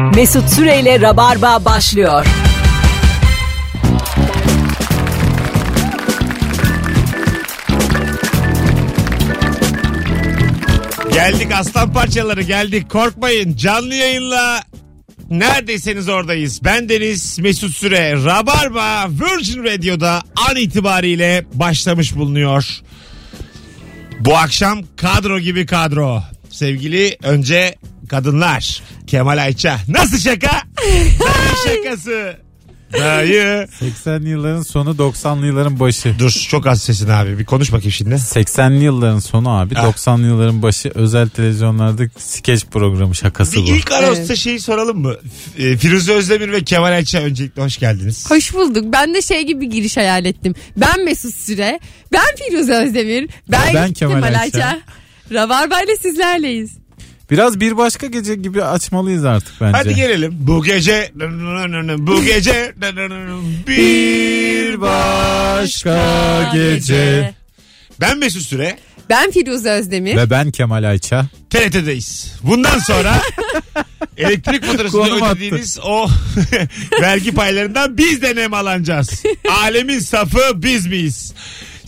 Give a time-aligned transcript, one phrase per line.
[0.00, 2.26] Mesut Süreyle Rabarba başlıyor.
[11.12, 14.62] Geldik aslan parçaları geldik korkmayın canlı yayınla
[15.30, 16.60] neredeyseniz oradayız.
[16.64, 22.80] Ben Deniz Mesut Süre Rabarba Virgin Radio'da an itibariyle başlamış bulunuyor.
[24.20, 26.22] Bu akşam kadro gibi kadro.
[26.50, 27.74] Sevgili önce
[28.10, 28.82] kadınlar.
[29.06, 29.78] Kemal Ayça.
[29.88, 30.50] Nasıl şaka?
[30.86, 32.36] Dayı şakası.
[32.92, 33.68] Dayı.
[33.80, 36.14] 80'li yılların sonu 90'lı yılların başı.
[36.18, 37.38] Dur çok az sesin abi.
[37.38, 38.14] Bir konuş bakayım şimdi.
[38.14, 39.74] 80'li yılların sonu abi.
[39.78, 39.84] Ah.
[39.84, 43.76] 90'lı yılların başı özel televizyonlarda skeç programı şakası Bir bu.
[43.76, 45.14] ilk anonsta şeyi soralım mı?
[45.56, 48.30] F- e, Firuze Özdemir ve Kemal Ayça öncelikle hoş geldiniz.
[48.30, 48.84] Hoş bulduk.
[48.92, 50.54] Ben de şey gibi bir giriş hayal ettim.
[50.76, 51.80] Ben Mesut Süre,
[52.12, 54.40] ben Firuze Özdemir, ben, Ben Kemal Kemal, Ayça.
[54.40, 54.78] Ayça.
[55.32, 56.79] Rabarba ile sizlerleyiz.
[57.30, 59.76] Biraz bir başka gece gibi açmalıyız artık bence.
[59.78, 60.36] Hadi gelelim.
[60.40, 61.12] Bu gece
[61.98, 62.72] bu gece
[63.66, 67.34] bir başka gece.
[68.00, 68.78] Ben Mesut Süre.
[69.10, 70.16] Ben Firuze Özdemir.
[70.16, 71.26] Ve ben Kemal Ayça.
[71.50, 72.32] TRT'deyiz.
[72.42, 73.20] Bundan sonra
[74.16, 75.32] elektrik faturasını Konum attı.
[75.36, 76.06] ödediğiniz o
[77.00, 79.22] vergi paylarından biz de nem alacağız.
[79.62, 81.34] Alemin safı biz miyiz?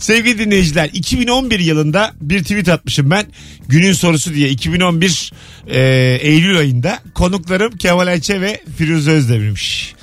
[0.03, 3.25] Sevgili dinleyiciler 2011 yılında bir tweet atmışım ben.
[3.67, 5.31] Günün sorusu diye 2011
[5.67, 5.81] e,
[6.21, 9.95] Eylül ayında konuklarım Kemal Ayça ve Firuze Özdemir'miş.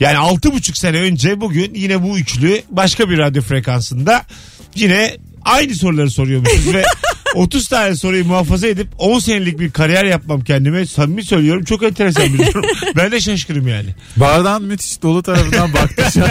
[0.00, 4.26] Yani 6,5 sene önce bugün yine bu üçlü başka bir radyo frekansında
[4.74, 6.84] yine aynı soruları soruyormuşuz ve
[7.34, 12.34] 30 tane soruyu muhafaza edip 10 senelik bir kariyer yapmam kendime samimi söylüyorum çok enteresan
[12.34, 12.64] bir durum.
[12.96, 13.88] ben de şaşkırım yani.
[14.16, 16.30] Bardağın müthiş dolu tarafından baktık şu an.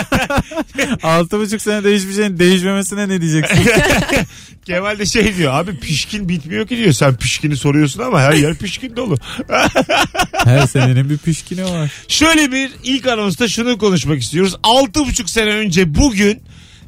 [1.03, 3.57] Altı buçuk senede hiçbir şeyin değişmemesine ne diyeceksin?
[4.65, 8.55] Kemal de şey diyor abi pişkin bitmiyor ki diyor sen pişkini soruyorsun ama her yer
[8.55, 9.17] pişkin dolu.
[10.33, 11.91] Her senenin bir pişkini var.
[12.07, 14.55] Şöyle bir ilk anonsta şunu konuşmak istiyoruz.
[14.63, 16.41] 6,5 sene önce bugün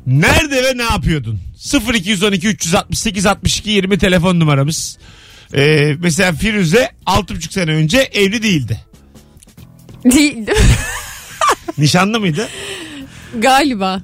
[0.08, 1.40] nerede ve ne yapıyordun?
[1.64, 4.98] 0212 368 62 20 telefon numaramız.
[5.54, 8.80] Ee, mesela Firuze 6,5 sene önce evli değildi.
[10.06, 10.56] Değildim.
[11.78, 12.48] Nişanlı mıydı?
[13.40, 14.02] Galiba.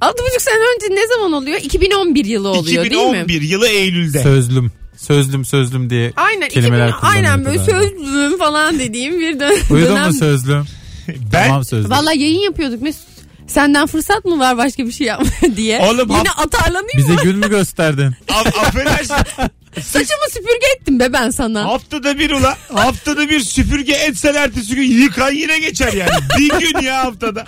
[0.00, 1.60] Altı buçuk sene önce ne zaman oluyor?
[1.62, 3.18] 2011 yılı oluyor değil mi?
[3.18, 4.22] 2011 yılı Eylül'de.
[4.22, 4.72] Sözlüm.
[4.96, 6.48] Sözlüm sözlüm diye Aynen.
[6.48, 10.06] kelimeler 2000, aynen böyle sözlüm falan dediğim bir dön- Uyudun dönem.
[10.06, 10.64] mu sözlüm?
[11.08, 11.90] ben Tamam sözlüm.
[11.90, 13.06] Valla yayın yapıyorduk Mesut.
[13.48, 15.26] Senden fırsat mı var başka bir şey yapma
[15.56, 15.78] diye.
[15.80, 17.20] Oğlum, Yine hap- atarlanayım Bize mı?
[17.22, 18.14] gül mü gösterdin?
[18.28, 19.14] A- affedersin.
[19.82, 21.64] Saçımı süpürge ettim be ben sana.
[21.64, 22.56] Haftada bir ula.
[22.74, 26.10] Haftada bir süpürge etsen ertesi gün yıkan yine geçer yani.
[26.38, 27.44] Bir gün ya haftada.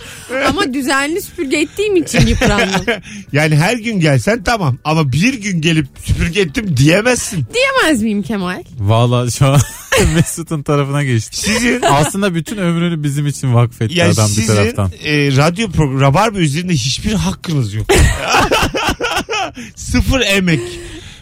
[0.48, 2.84] Ama düzenli süpürge ettiğim için yıprandım.
[3.32, 4.78] yani her gün gelsen tamam.
[4.84, 7.46] Ama bir gün gelip süpürge ettim diyemezsin.
[7.54, 8.62] Diyemez miyim Kemal?
[8.78, 9.60] Valla şu an
[10.14, 11.36] Mesut'un tarafına geçti.
[11.36, 14.90] Sizin Aslında bütün ömrünü bizim için vakfetti yani adam bir sizin taraftan.
[15.04, 17.86] e, radyo programı Rabarba üzerinde hiçbir hakkınız yok.
[19.76, 20.60] Sıfır emek.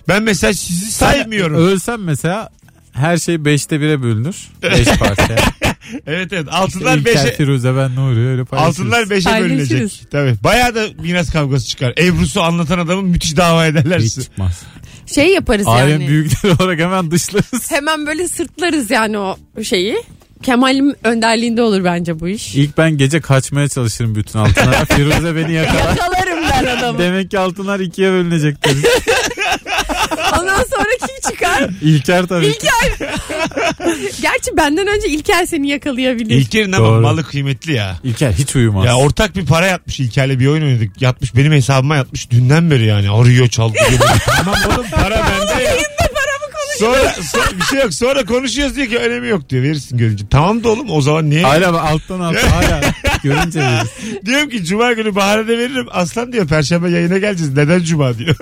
[0.08, 1.56] Ben mesela sizi saymıyorum.
[1.56, 2.50] Ölsem mesela
[2.92, 4.36] her şey beşte bire bölünür.
[4.62, 5.36] Beş parça.
[6.06, 6.46] evet evet.
[6.50, 8.78] Altınlar İlker beşe Firuze ben Nuri öyle paylaşırız.
[8.80, 9.70] Altınlar beşe Paylaşırız.
[9.70, 10.06] bölünecek.
[10.10, 10.34] Tabii.
[10.44, 11.94] Bayağı da miras kavgası çıkar.
[11.98, 14.62] Ebru'su anlatan adamın müthiş dava ederler Hiç çıkmaz.
[15.06, 16.08] Şey yaparız Ailen yani.
[16.08, 17.70] büyükleri olarak hemen dışlarız.
[17.70, 19.96] Hemen böyle sırtlarız yani o şeyi.
[20.42, 22.54] Kemal'in önderliğinde olur bence bu iş.
[22.54, 24.84] İlk ben gece kaçmaya çalışırım bütün altınlara.
[24.96, 25.96] Firuze beni yakalar.
[25.96, 26.98] Yakalarım ben adamı.
[26.98, 28.84] Demek ki altınlar ikiye bölünecek deriz.
[30.40, 30.64] Ondan?
[31.82, 32.66] İlker tabii ki.
[34.22, 36.34] Gerçi benden önce İlker seni yakalayabilir.
[36.34, 37.00] İlker'in ama Doğru.
[37.00, 37.96] malı kıymetli ya.
[38.04, 38.86] İlker hiç uyumaz.
[38.86, 41.02] Ya ortak bir para yatmış İlker'le bir oyun oynadık.
[41.02, 43.10] Yatmış benim hesabıma yatmış dünden beri yani.
[43.10, 44.00] Arıyor çaldırıyor.
[44.26, 45.70] tamam oğlum para bende ya.
[46.78, 47.94] Sonra, sonra bir şey yok.
[47.94, 49.62] Sonra konuşuyoruz diyor ki önemi yok diyor.
[49.62, 50.24] Verirsin görünce.
[50.30, 51.42] Tamam da oğlum o zaman niye?
[51.46, 52.80] Hala bak alttan alta hala
[53.22, 54.26] görünce veririz.
[54.26, 55.86] Diyorum ki cuma günü bahane de veririm.
[55.90, 57.56] Aslan diyor perşembe yayına geleceğiz.
[57.56, 58.36] Neden cuma diyor.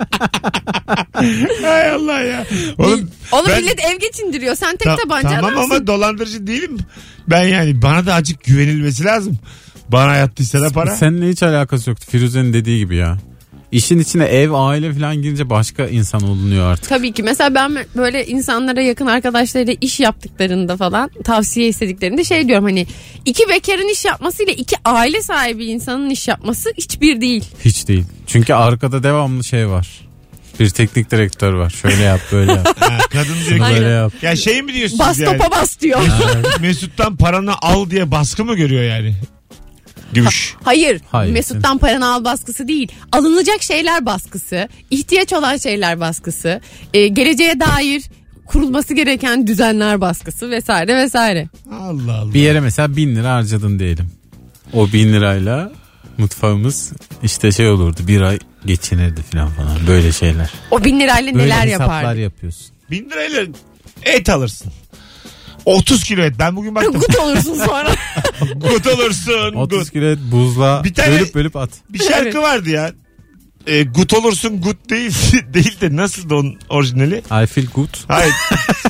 [1.62, 2.46] Hay Allah ya.
[2.78, 4.54] Oğlum, Onu ben- millet ev geçindiriyor.
[4.54, 5.74] Sen tek Ta- tabanca Tamam adamsın.
[5.74, 6.78] ama dolandırıcı değilim.
[7.30, 9.38] Ben yani bana da acık güvenilmesi lazım.
[9.88, 10.96] Bana yattıysa da para.
[10.96, 13.18] Seninle hiç alakası yoktu Firuze'nin dediği gibi ya.
[13.72, 16.88] İşin içine ev, aile falan girince başka insan olunuyor artık.
[16.88, 22.64] Tabii ki mesela ben böyle insanlara yakın arkadaşlarıyla iş yaptıklarında falan tavsiye istediklerinde şey diyorum
[22.64, 22.86] hani
[23.24, 27.44] iki bekarın iş yapmasıyla iki aile sahibi insanın iş yapması hiçbir değil.
[27.64, 28.04] Hiç değil.
[28.26, 29.88] Çünkü arkada devamlı şey var.
[30.60, 31.70] Bir teknik direktör var.
[31.70, 32.76] Şöyle yap böyle yap.
[32.80, 34.12] Ha, kadın diyor ki böyle yap.
[34.22, 35.38] ya şey mi diyorsunuz Bas yani?
[35.38, 36.00] topa bas diyor.
[36.60, 39.14] Mesut'tan paranı al diye baskı mı görüyor yani?
[40.12, 40.54] Gümüş.
[40.64, 41.32] Hayır, Hayır.
[41.32, 42.92] Mesut'tan paranı al baskısı değil.
[43.12, 46.60] Alınacak şeyler baskısı, ihtiyaç olan şeyler baskısı,
[46.94, 48.02] e, geleceğe dair
[48.46, 51.48] kurulması gereken düzenler baskısı vesaire vesaire.
[51.72, 52.34] Allah Allah.
[52.34, 54.10] Bir yere mesela bin lira harcadın diyelim.
[54.72, 55.72] O bin lirayla
[56.18, 56.92] mutfağımız
[57.22, 60.50] işte şey olurdu bir ay geçinirdi falan falan böyle şeyler.
[60.70, 62.20] O bin lirayla Böyle neler hesaplar yapardı?
[62.20, 62.66] yapıyorsun.
[62.90, 63.42] Bin lirayla
[64.02, 64.72] et alırsın.
[65.64, 66.34] 30 kilo et.
[66.38, 66.92] Ben bugün baktım.
[66.94, 67.90] Gut olursun sonra.
[68.54, 69.52] gut olursun.
[69.54, 69.90] 30 Gut.
[69.92, 71.70] kilo et buzla Bir tane- bölüp bölüp at.
[71.90, 72.36] Bir şarkı Evet.
[72.36, 72.92] vardı ya.
[73.66, 75.12] E, gut olursun gut değil
[75.54, 77.18] değil de nasıl da onun orijinali?
[77.42, 77.88] I feel good.
[78.08, 78.32] Hayır.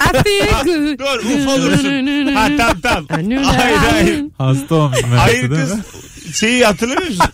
[0.01, 0.31] Happy
[0.65, 0.99] good.
[0.99, 2.35] Dur uf olursun.
[2.35, 3.45] Ha tamam tamam.
[3.45, 4.25] Hayır hayır.
[4.39, 5.73] Hasta olmuş Hayır kız.
[6.35, 7.27] Şeyi hatırlamıyor musun?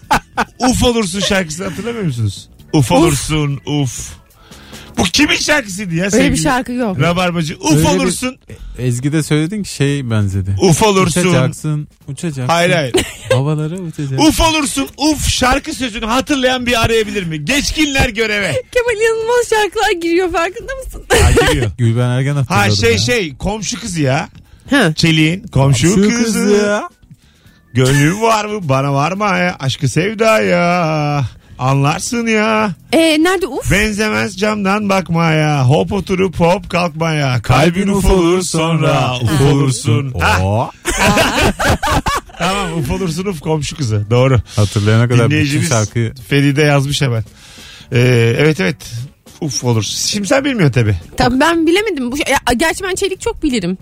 [0.59, 2.49] uf olursun şarkısını hatırlamıyor musunuz?
[2.73, 4.09] Uf olursun uf.
[4.99, 6.33] Bu kimin şarkısıydı ya Öyle sevgili?
[6.33, 7.01] bir şarkı yok.
[7.01, 7.57] Rabarbacı.
[7.61, 8.39] Uf Öyle bir- olursun.
[8.79, 10.57] Ezgi de söyledin ki şey benzedi.
[10.63, 11.21] Uf olursun.
[11.21, 12.47] Uçacaksın, uçacaksın.
[12.47, 12.95] Hayır hayır.
[13.33, 14.17] Havalara uçacaksın.
[14.29, 14.89] Uf olursun.
[14.97, 17.45] Uf şarkı sözünü hatırlayan bir arayabilir mi?
[17.45, 18.63] Geçkinler göreve.
[18.73, 21.05] Kemal inanılmaz şarkılar giriyor farkında mısın?
[21.23, 21.71] Ha giriyor.
[21.79, 22.99] Gülben Ergen hatırladım Ha şey ya.
[22.99, 24.29] şey komşu kızı ya.
[24.71, 24.93] ha.
[24.95, 26.25] Çeliğin komşu, Şu kızı.
[26.25, 26.89] kız ya.
[27.75, 31.25] Gönlüm var mı bana var mı ya aşkı sevdaya.
[31.59, 32.71] Anlarsın ya.
[32.93, 33.71] Ee, nerede uf?
[33.71, 35.69] Benzemez camdan bakmaya.
[35.69, 37.43] Hop oturup hop kalkmaya.
[37.43, 40.15] Kalbin uf olur sonra uf olursun.
[40.21, 40.71] Ha, Oo.
[42.39, 44.07] tamam uf olursun uf komşu kızı.
[44.11, 44.41] Doğru.
[44.57, 47.25] Hatırlayana kadar bütün Dinleyicimiz şarkıyı Feride yazmış hemen.
[47.93, 48.77] Ee, evet evet.
[49.41, 49.83] Uf olur.
[49.83, 50.97] Şimdi sen bilmiyorsun tabii.
[51.17, 52.13] Tabii ben bilemedim.
[52.13, 53.79] Bu, ya, gerçi ben çelik çok bilirim.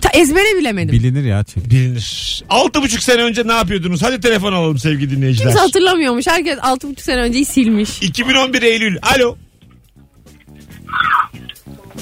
[0.00, 0.92] Ta, ezbere bilemedim.
[0.94, 1.70] bilinir ya çelik.
[1.70, 2.44] Bilinir.
[2.48, 4.02] Altı buçuk sene önce ne yapıyordunuz?
[4.02, 5.46] Hadi telefon alalım sevgili dinleyiciler.
[5.48, 6.26] Kimse hatırlamıyormuş.
[6.26, 8.02] Herkes 6,5 sene önceyi silmiş.
[8.02, 8.96] 2011 Eylül.
[9.02, 9.36] Alo.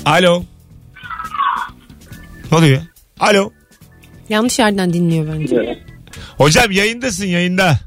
[0.05, 0.45] Alo.
[2.53, 2.83] Ne oluyor?
[3.21, 3.53] Alo.
[4.29, 5.79] Yanlış yerden dinliyor bence.
[6.39, 7.79] Hocam yayındasın yayında.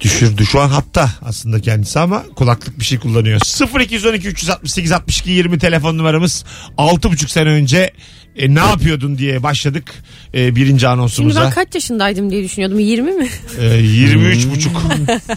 [0.00, 3.40] Düşürdü şu an hatta aslında kendisi ama kulaklık bir şey kullanıyor.
[3.80, 6.44] 0212 368 62 20 telefon numaramız
[6.78, 7.90] 6,5 sene önce
[8.36, 9.92] e, ne yapıyordun diye başladık
[10.34, 11.42] e, birinci Şimdi anonsumuza.
[11.44, 12.78] ben kaç yaşındaydım diye düşünüyordum.
[12.78, 13.28] 20 mi?
[13.60, 14.82] E, 23 buçuk.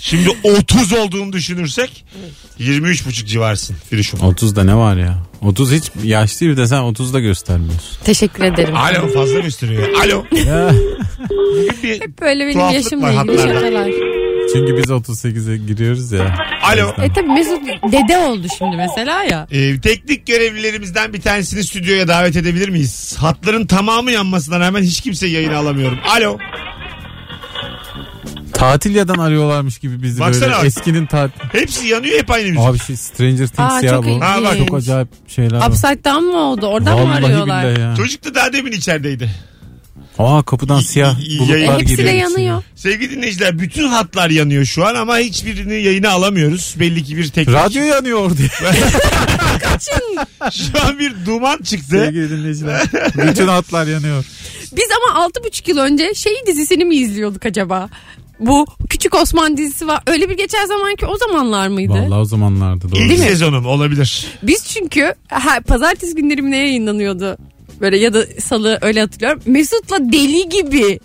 [0.01, 2.05] Şimdi 30 olduğunu düşünürsek
[2.59, 4.19] 23 buçuk civarsın Firuşum.
[4.19, 5.17] 30'da ne var ya?
[5.41, 7.97] 30 hiç yaş değil bir de sen 30'da göstermiyorsun.
[8.03, 8.75] Teşekkür ederim.
[8.75, 9.87] Alo fazla gösteriyor.
[10.05, 10.23] Alo.
[11.29, 13.59] Bugün bir Böyle benim Tuhaflık yaşımla var ilgili hatlarda.
[13.59, 14.22] şakalar.
[14.53, 16.35] Çünkü biz 38'e giriyoruz ya.
[16.63, 16.89] Alo.
[17.03, 17.61] E tabi Mesut
[17.91, 19.47] dede oldu şimdi mesela ya.
[19.51, 23.15] Ee, teknik görevlilerimizden bir tanesini stüdyoya davet edebilir miyiz?
[23.19, 25.99] Hatların tamamı yanmasına rağmen hiç kimse yayına alamıyorum.
[26.17, 26.37] Alo.
[28.53, 30.65] Tatilyadan arıyorlarmış gibi bizi Baksana böyle bak.
[30.65, 31.39] eskinin tatil.
[31.51, 32.59] Hepsi yanıyor hep aynı müzik.
[32.61, 34.07] Abi şey Stranger Things Aa, ya çok bu.
[34.09, 34.23] ilginç.
[34.23, 35.69] Ha, bak, Çok acayip şeyler var.
[35.69, 36.65] Upside down mı oldu?
[36.67, 37.63] Oradan mı Vallahi arıyorlar?
[37.65, 37.95] billahi ya.
[37.95, 39.29] Çocuk da daha demin içerideydi.
[40.19, 42.63] Aa kapıdan siyah y- bulutlar yayın- hepsi de giriyor yanıyor.
[42.75, 46.75] Sevgili dinleyiciler bütün hatlar yanıyor şu an ama hiçbirini yayına alamıyoruz.
[46.79, 47.55] Belli ki bir teknik.
[47.55, 48.41] Radyo yanıyor orada.
[50.51, 51.97] Şu an bir duman çıktı.
[52.05, 52.81] Sevgili dinleyiciler.
[53.29, 54.25] Bütün hatlar yanıyor.
[54.75, 57.89] Biz ama 6,5 yıl önce şey dizisini mi izliyorduk acaba?
[58.39, 60.01] Bu Küçük Osman dizisi var.
[60.07, 61.93] Öyle bir geçer zaman ki o zamanlar mıydı?
[61.93, 62.99] Vallahi o zamanlarda doğru.
[62.99, 64.25] İlk sezonum olabilir.
[64.43, 67.37] Biz çünkü ha, pazartesi günleri mi ne yayınlanıyordu?
[67.83, 69.41] Böyle ya da salı öyle hatırlıyorum.
[69.45, 70.99] Mesut'la deli gibi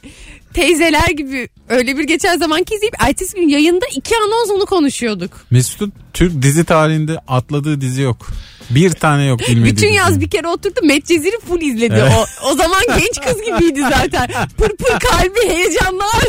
[0.55, 5.47] teyzeler gibi öyle bir geçen zamanki izleyip ertesi gün yayında iki anons onu konuşuyorduk.
[5.51, 8.27] Mesut'un Türk dizi tarihinde atladığı dizi yok.
[8.71, 9.95] Bir tane yok bilmediği Bütün dizi.
[9.95, 11.95] yaz bir kere oturdu Medcezir'i full izledi.
[11.99, 12.13] Evet.
[12.17, 14.29] O, o zaman genç kız gibiydi zaten.
[14.59, 16.29] Pır pır kalbi heyecanlar.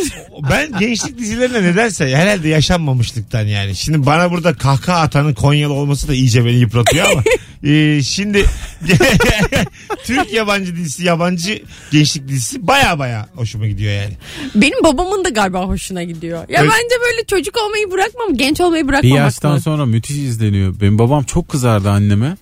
[0.51, 3.75] Ben gençlik dizilerine nedense herhalde yaşanmamışlıktan yani.
[3.75, 7.23] Şimdi bana burada kahkaha atanın Konyalı olması da iyice beni yıpratıyor ama.
[7.73, 8.45] e, şimdi
[10.05, 14.13] Türk yabancı dizisi, yabancı gençlik dizisi baya baya hoşuma gidiyor yani.
[14.55, 16.39] Benim babamın da galiba hoşuna gidiyor.
[16.39, 16.71] Ya Evet.
[16.73, 19.63] bence böyle çocuk olmayı bırakmam, genç olmayı Bir bırakmamak yaştan lazım.
[19.63, 20.79] sonra müthiş izleniyor.
[20.81, 22.37] Benim babam çok kızardı anneme.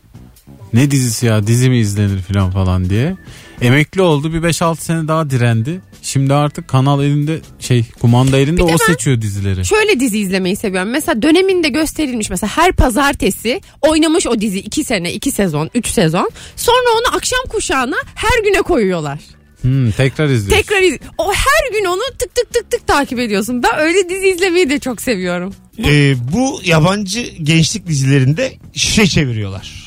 [0.73, 3.15] Ne dizisi ya dizi mi izlenir falan falan diye.
[3.61, 5.81] Emekli oldu bir 5-6 sene daha direndi.
[6.07, 9.65] Şimdi artık kanal elinde şey kumanda elinde de o seçiyor dizileri.
[9.65, 10.89] Şöyle dizi izlemeyi seviyorum.
[10.89, 16.29] Mesela döneminde gösterilmiş mesela her pazartesi oynamış o dizi 2 sene, 2 sezon, 3 sezon.
[16.55, 19.19] Sonra onu akşam kuşağına her güne koyuyorlar.
[19.61, 20.57] Hmm, tekrar izliyor.
[20.57, 23.63] Tekrar iz- o her gün onu tık tık tık tık takip ediyorsun.
[23.63, 25.53] Ben öyle dizi izlemeyi de çok seviyorum.
[25.85, 29.86] E, bu yabancı gençlik dizilerinde şişe çeviriyorlar.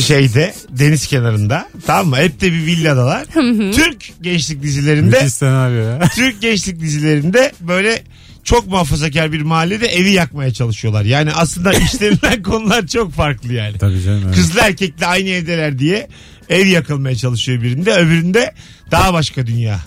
[0.00, 2.16] Şeyde deniz kenarında tamam mı?
[2.16, 3.24] Hep de bir villadalar.
[3.72, 6.00] Türk gençlik dizilerinde Müthiş senaryo ya.
[6.14, 8.02] Türk gençlik dizilerinde böyle
[8.44, 11.04] çok muhafazakar bir mahallede evi yakmaya çalışıyorlar.
[11.04, 13.78] Yani aslında işlerinden konular çok farklı yani.
[13.78, 14.22] Tabii canım.
[14.26, 14.34] evet.
[14.36, 16.08] Kızla erkekle aynı evdeler diye
[16.48, 17.92] ev yakılmaya çalışıyor birinde.
[17.94, 18.54] Öbüründe
[18.90, 19.80] daha başka dünya.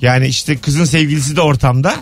[0.00, 1.96] Yani işte kızın sevgilisi de ortamda.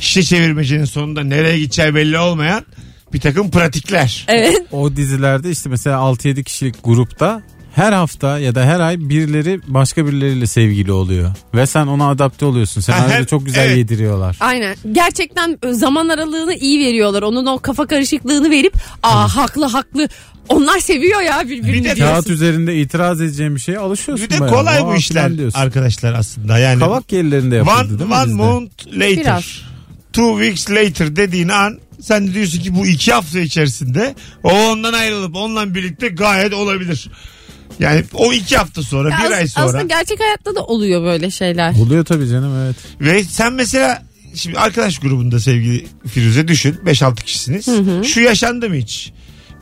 [0.00, 2.64] Şişe çevirmecenin sonunda nereye gideceği belli olmayan
[3.12, 4.24] bir takım pratikler.
[4.28, 4.56] Evet.
[4.72, 7.42] O dizilerde işte mesela 6-7 kişilik grupta
[7.74, 11.30] her hafta ya da her ay birileri başka birileriyle sevgili oluyor.
[11.54, 12.80] Ve sen ona adapte oluyorsun.
[12.80, 13.76] Senaryoda Aha, çok güzel evet.
[13.78, 14.36] yediriyorlar.
[14.40, 14.76] Aynen.
[14.92, 17.22] Gerçekten zaman aralığını iyi veriyorlar.
[17.22, 20.08] Onun o kafa karışıklığını verip aa haklı haklı.
[20.48, 22.32] Onlar seviyor ya Bir birbirini de Kağıt diyorsun.
[22.32, 24.26] üzerinde itiraz edeceğim bir şeye alışıyorsun.
[24.26, 24.54] Bir de bayağı.
[24.54, 25.58] kolay bu işler diyorsun.
[25.60, 26.58] arkadaşlar aslında.
[26.58, 28.34] Yani Kavak yerlerinde yapıldı one, değil mi one bizde?
[28.36, 29.16] month later.
[29.16, 29.44] Biraz.
[30.12, 34.14] Two weeks later dediğin an sen de diyorsun ki bu iki hafta içerisinde
[34.44, 37.10] o ondan ayrılıp onunla birlikte gayet olabilir.
[37.80, 41.30] Yani o iki hafta sonra bir As- ay sonra Aslında gerçek hayatta da oluyor böyle
[41.30, 41.74] şeyler.
[41.74, 42.76] Oluyor tabii canım evet.
[43.00, 44.02] ve sen mesela
[44.34, 47.68] şimdi arkadaş grubunda sevgili Firuze düşün 5-6 kişisiniz.
[48.08, 49.12] Şu yaşandı mı hiç?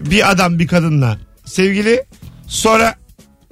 [0.00, 2.04] Bir adam bir kadınla sevgili
[2.46, 2.94] sonra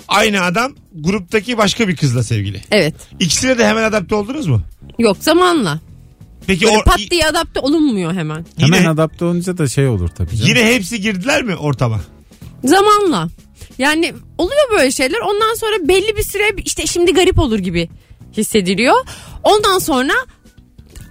[0.09, 2.61] aynı adam gruptaki başka bir kızla sevgili.
[2.71, 2.95] Evet.
[3.21, 4.63] İkisine de hemen adapte oldunuz mu?
[4.99, 5.81] Yok zamanla.
[6.47, 8.47] Peki Böyle o, pat diye adapte olunmuyor hemen.
[8.59, 10.49] Yine- Hemen adapte olunca da şey olur tabii canım.
[10.49, 12.01] yine hepsi girdiler mi ortama?
[12.65, 13.29] Zamanla.
[13.79, 15.19] Yani oluyor böyle şeyler.
[15.21, 17.89] Ondan sonra belli bir süre işte şimdi garip olur gibi
[18.37, 18.95] hissediliyor.
[19.43, 20.13] Ondan sonra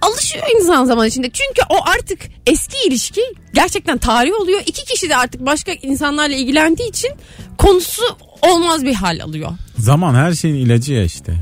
[0.00, 1.30] alışıyor insan zaman içinde.
[1.30, 3.20] Çünkü o artık eski ilişki
[3.54, 4.60] gerçekten tarih oluyor.
[4.66, 7.10] İki kişi de artık başka insanlarla ilgilendiği için
[7.58, 8.02] konusu
[8.42, 9.50] olmaz bir hal alıyor.
[9.78, 11.34] Zaman her şeyin ilacı ya işte.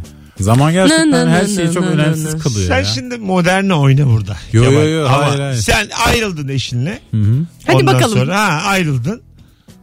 [0.43, 2.39] Zaman gerçekten Nı nı her nı şeyi nı çok nı önemsiz nı.
[2.41, 2.85] kılıyor Sen ya.
[2.85, 4.37] şimdi moderne oyna burada.
[4.53, 4.83] Yo, Kemal.
[4.83, 5.57] yo, yo, Ama hayır, hayır.
[5.57, 7.01] sen ayrıldın eşinle.
[7.11, 7.47] Hı hı.
[7.67, 8.19] Hadi Ondan bakalım.
[8.19, 9.23] sonra ha, ayrıldın.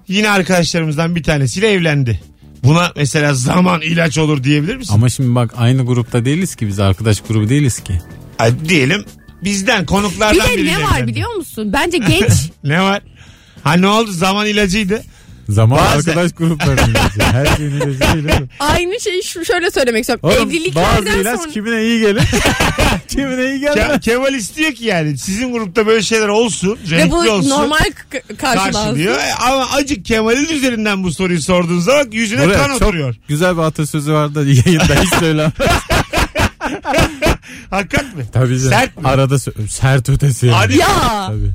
[0.07, 2.19] Yine arkadaşlarımızdan bir tanesiyle evlendi.
[2.63, 4.93] Buna mesela zaman ilaç olur diyebilir misin?
[4.93, 8.01] Ama şimdi bak aynı grupta değiliz ki biz arkadaş grubu değiliz ki.
[8.39, 9.05] Ay, diyelim
[9.43, 11.11] bizden Bir konuklardan de biriyle ne var evlendi.
[11.11, 11.73] biliyor musun?
[11.73, 12.31] Bence genç
[12.63, 13.01] Ne var?
[13.63, 14.11] Ha ne oldu?
[14.11, 15.01] Zaman ilacıydı.
[15.49, 17.19] Zaman Bazen- arkadaş gruplarının ilacı.
[17.21, 18.49] Her şeyin ilacı değil oğlum.
[18.59, 20.29] aynı şeyi şu şöyle söylemek istiyorum.
[20.29, 22.23] Oğlum bazı Evliliklerden ilaç sonra kimine iyi gelir.
[23.07, 24.01] kimine iyi Ke- gelmez.
[24.01, 26.79] Kemal istiyor ki yani sizin grupta böyle şeyler olsun.
[26.91, 27.49] ve Renkli bu olsun.
[27.49, 27.79] normal
[28.09, 29.15] k- karşılıyor.
[29.17, 33.15] E, Ama acık Kemal'in üzerinden bu soruyu sorduğun zaman yüzüne Buraya kan çok oturuyor.
[33.27, 35.51] güzel bir atasözü var da yayında hiç söylemem.
[37.69, 38.23] Hakikat mi?
[38.33, 38.69] Tabii canım.
[38.69, 39.07] Sert mi?
[39.07, 40.45] Arada sö- sert ötesi.
[40.47, 40.55] yani.
[40.55, 40.77] Hadi.
[40.77, 40.87] Ya.
[41.27, 41.51] Tabii.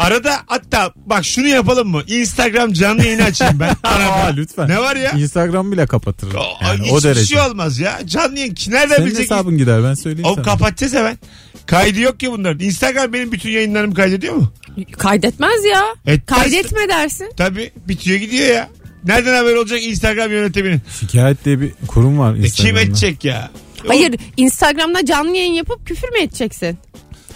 [0.00, 2.02] Arada hatta bak şunu yapalım mı?
[2.06, 3.76] Instagram canlı yayını açayım ben.
[3.82, 4.12] Arada.
[4.12, 4.68] Aa, lütfen.
[4.68, 5.10] Ne var ya?
[5.10, 6.32] Instagram bile kapatırım.
[6.36, 7.26] O, Yani hiçbir o derece.
[7.26, 8.00] şey olmaz ya.
[8.06, 8.54] Canlı yayın.
[8.68, 9.22] Nereden Senin bilecek?
[9.30, 10.44] hesabın gider ben söyleyeyim O sana.
[10.44, 11.18] kapatacağız hemen.
[11.66, 12.60] Kaydı yok ki bunların.
[12.66, 14.52] Instagram benim bütün yayınlarımı kaydediyor mu?
[14.98, 15.84] Kaydetmez ya.
[16.06, 16.38] Etmez.
[16.40, 17.32] Kaydetme dersin.
[17.36, 18.68] Tabii bitiyor gidiyor ya.
[19.04, 20.80] Nereden haber olacak Instagram yönetiminin?
[21.00, 22.80] Şikayet diye bir kurum var E, kim Instagram'da.
[22.80, 23.50] edecek ya?
[23.86, 26.78] Hayır Instagram'da canlı yayın yapıp küfür mü edeceksin?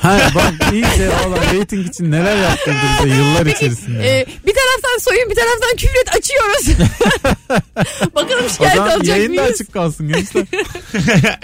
[0.04, 3.98] Ha bak iyice valla rating için neler yaptırdı bize yıllar içerisinde.
[3.98, 6.78] Ee, bir taraftan soyun bir taraftan küfür et açıyoruz.
[8.14, 9.54] Bakalım o şikayet zaman alacak yayın da mıyız?
[9.54, 10.44] açık kalsın gençler.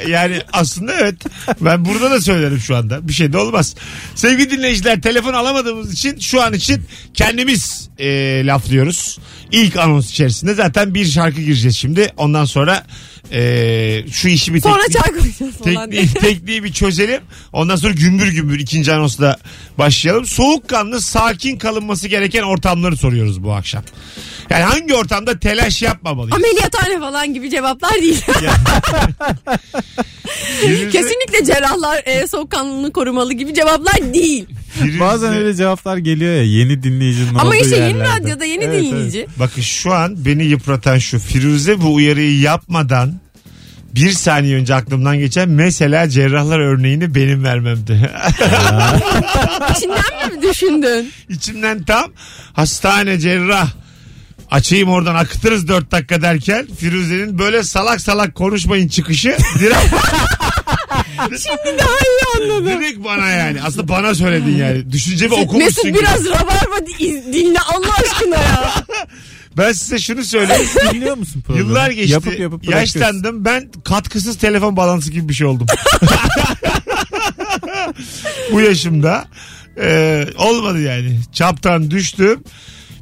[0.08, 1.14] yani aslında evet.
[1.60, 3.08] Ben burada da söylerim şu anda.
[3.08, 3.74] Bir şey de olmaz.
[4.14, 6.82] Sevgili dinleyiciler telefon alamadığımız için şu an için
[7.14, 8.06] kendimiz e,
[8.46, 9.18] laflıyoruz.
[9.52, 12.08] İlk anons içerisinde zaten bir şarkı gireceğiz şimdi.
[12.16, 12.86] Ondan sonra
[13.32, 16.06] e, şu işi bir Sonra çay koyacağız falan diye.
[16.20, 17.20] Tekniği, bir çözelim.
[17.52, 19.36] Ondan sonra gümbür gümbür ikinci anonsla
[19.78, 20.26] başlayalım.
[20.26, 23.82] Soğukkanlı sakin kalınması gereken ortamları soruyoruz bu akşam.
[24.50, 26.36] Yani hangi ortamda telaş yapmamalıyız?
[26.36, 28.22] Ameliyathane falan gibi cevaplar değil.
[30.92, 34.46] Kesinlikle cerrahlar e, soğukkanlılığını korumalı gibi cevaplar değil.
[35.00, 38.20] Bazen öyle cevaplar geliyor ya yeni dinleyicinin Ama olduğu işte yeni yerlerde.
[38.22, 39.26] radyoda yeni Evet, dinleyici.
[39.38, 41.18] Bakın şu an beni yıpratan şu.
[41.18, 43.20] Firuze bu uyarıyı yapmadan
[43.94, 47.92] bir saniye önce aklımdan geçen mesela cerrahlar örneğini benim vermemdi.
[49.76, 51.12] İçinden mi düşündün?
[51.28, 52.10] İçimden tam
[52.52, 53.68] hastane cerrah
[54.50, 59.94] açayım oradan akıtırız dört dakika derken Firuze'nin böyle salak salak konuşmayın çıkışı direkt,
[61.28, 62.66] Şimdi daha iyi anladım.
[62.80, 63.62] direkt bana yani.
[63.62, 64.92] Aslında bana söyledin yani.
[64.92, 65.98] Düşüncemi Mesut okumuşsun gibi.
[65.98, 68.74] biraz rabarba di- dinle Allah aşkına ya.
[69.56, 70.68] Ben size şunu söyleyeyim.
[70.92, 71.68] Dinliyor musun programı?
[71.68, 72.12] Yıllar geçti.
[72.12, 73.00] Yapıp yapıp bırakıyorsun.
[73.00, 73.44] yaşlandım.
[73.44, 75.66] Ben katkısız telefon balansı gibi bir şey oldum.
[78.52, 79.24] Bu yaşımda
[79.82, 81.20] e, olmadı yani.
[81.32, 82.44] Çaptan düştüm.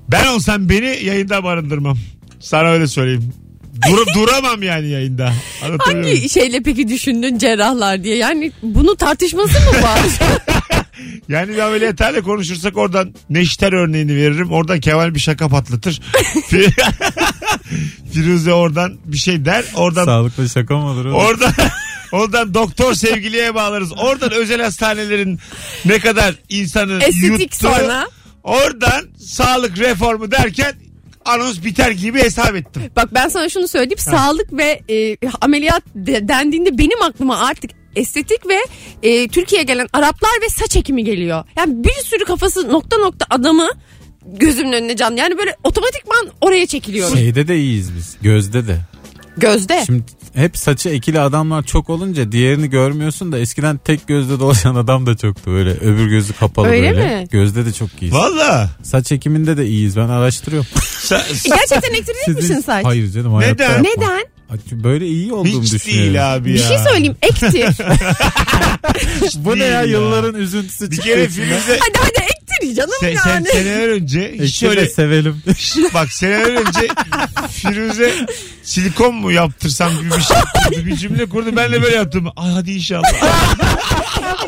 [0.08, 1.98] Ben olsam beni yayında barındırmam.
[2.40, 3.32] Sana öyle söyleyeyim.
[3.88, 5.32] Dur, duramam yani yayında.
[5.78, 8.16] Hangi şeyle peki düşündün cerrahlar diye?
[8.16, 9.98] Yani bunu tartışması mı var?
[11.28, 14.52] Yani bir ameliyathane konuşursak oradan Neşter örneğini veririm.
[14.52, 16.00] Oradan Kemal bir şaka patlatır.
[18.12, 19.64] Firuze oradan bir şey der.
[19.74, 21.04] Oradan Sağlıklı şaka mı olur?
[21.04, 21.14] oğlum?
[21.14, 21.52] Oradan
[22.12, 23.92] oradan doktor sevgiliye bağlarız.
[23.98, 25.38] Oradan özel hastanelerin
[25.84, 27.56] ne kadar insanı Estetik yuttu.
[27.60, 28.08] sonra.
[28.42, 30.74] Oradan sağlık reformu derken
[31.28, 32.82] anons biter gibi hesap ettim.
[32.96, 33.98] Bak ben sana şunu söyleyeyim.
[33.98, 38.58] Sağlık ve e, ameliyat de- dendiğinde benim aklıma artık estetik ve
[39.02, 41.44] e, Türkiye'ye gelen Araplar ve saç ekimi geliyor.
[41.56, 43.68] Yani bir sürü kafası nokta nokta adamı
[44.26, 45.18] gözümün önüne canlı.
[45.18, 47.16] Yani böyle otomatikman oraya çekiliyorum.
[47.18, 48.16] Şeyde de iyiyiz biz.
[48.22, 48.78] Gözde de.
[49.40, 49.82] Gözde.
[49.86, 50.02] Şimdi
[50.34, 55.16] hep saçı ekili adamlar çok olunca diğerini görmüyorsun da eskiden tek gözde dolaşan adam da
[55.16, 57.20] çoktu böyle öbür gözü kapalı Öyle böyle.
[57.20, 57.26] mi?
[57.30, 58.14] Gözde de çok iyiyiz.
[58.14, 58.70] Valla.
[58.82, 60.68] Saç ekiminde de iyiyiz ben araştırıyorum.
[60.76, 62.84] Sa- Gerçekten ektirecek misin saç?
[62.84, 63.84] Hayır canım hayatta Neden?
[63.84, 63.84] yapmam.
[63.96, 64.24] Neden?
[64.72, 66.04] Böyle iyi olduğumu Hiç düşünüyorum.
[66.14, 66.68] değil abi Bir ya.
[66.68, 67.52] şey söyleyeyim ektir.
[69.44, 71.46] Bu ne Değil ya yılların üzüntüsü Bir çıktı kere içinden.
[71.48, 73.46] Firuze hadi hadi ektir canım sen, sen yani.
[73.46, 75.42] seneler önce hiç Ekşi de şöyle sevelim.
[75.94, 76.88] bak seneler önce
[77.52, 78.14] Firuze
[78.62, 80.86] silikon mu yaptırsam gibi bir şey kurdu.
[80.86, 81.50] Bir cümle kurdu.
[81.56, 82.26] Ben de böyle yaptım.
[82.36, 83.12] Ay hadi inşallah.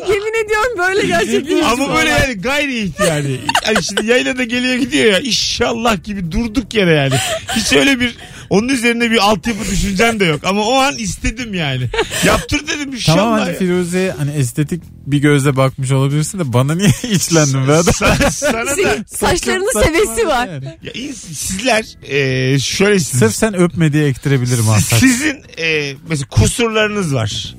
[0.08, 1.64] Yemin ediyorum böyle gerçekleşti.
[1.64, 3.40] Ama böyle yani gayri ihtiyari.
[3.66, 7.14] Yani şimdi yaylada geliyor gidiyor ya inşallah gibi durduk yere yani.
[7.56, 8.16] Hiç öyle bir
[8.50, 10.40] onun üzerine bir altyapı düşüncem de yok.
[10.44, 11.90] Ama o an istedim yani.
[12.24, 13.16] Yaptır dedim inşallah.
[13.16, 13.56] Tamam hani.
[13.56, 17.94] Firuze'ye hani estetik bir gözle bakmış olabilirsin de bana niye içlendin be adam?
[17.94, 20.46] Sa- sana da saçlarının Saçma sevesi var.
[20.48, 20.64] yani.
[20.82, 25.00] ya ins- sizler e, şöyle Sırf sen öpme diye ektirebilirim saç.
[25.00, 27.54] Sizin e, mesela kusurlarınız var.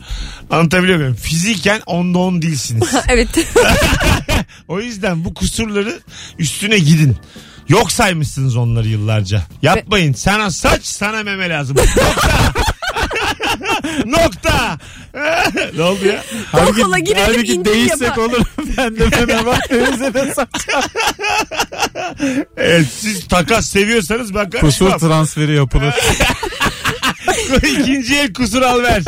[0.50, 1.16] Anlatabiliyor muyum?
[1.16, 2.90] Fiziken onda on değilsiniz.
[3.10, 3.30] evet.
[4.68, 6.00] O yüzden bu kusurları
[6.40, 7.16] üstüne gidin.
[7.70, 9.44] Yok saymışsınız onları yıllarca.
[9.62, 10.14] Yapmayın.
[10.14, 11.78] Sana saç sana meme lazım.
[11.78, 12.04] Nokta.
[14.06, 14.78] Nokta.
[15.78, 16.24] ne oldu ya?
[16.52, 18.18] Karakola girelim, halbuki indirim değişsek yapar.
[18.24, 18.40] olur.
[18.78, 20.48] ben de meme bak Firuze de saç.
[22.58, 25.00] Evet, siz takas seviyorsanız ben Kusur karışmam.
[25.00, 25.94] transferi yapılır.
[27.58, 29.04] İkinci el kusur al ver.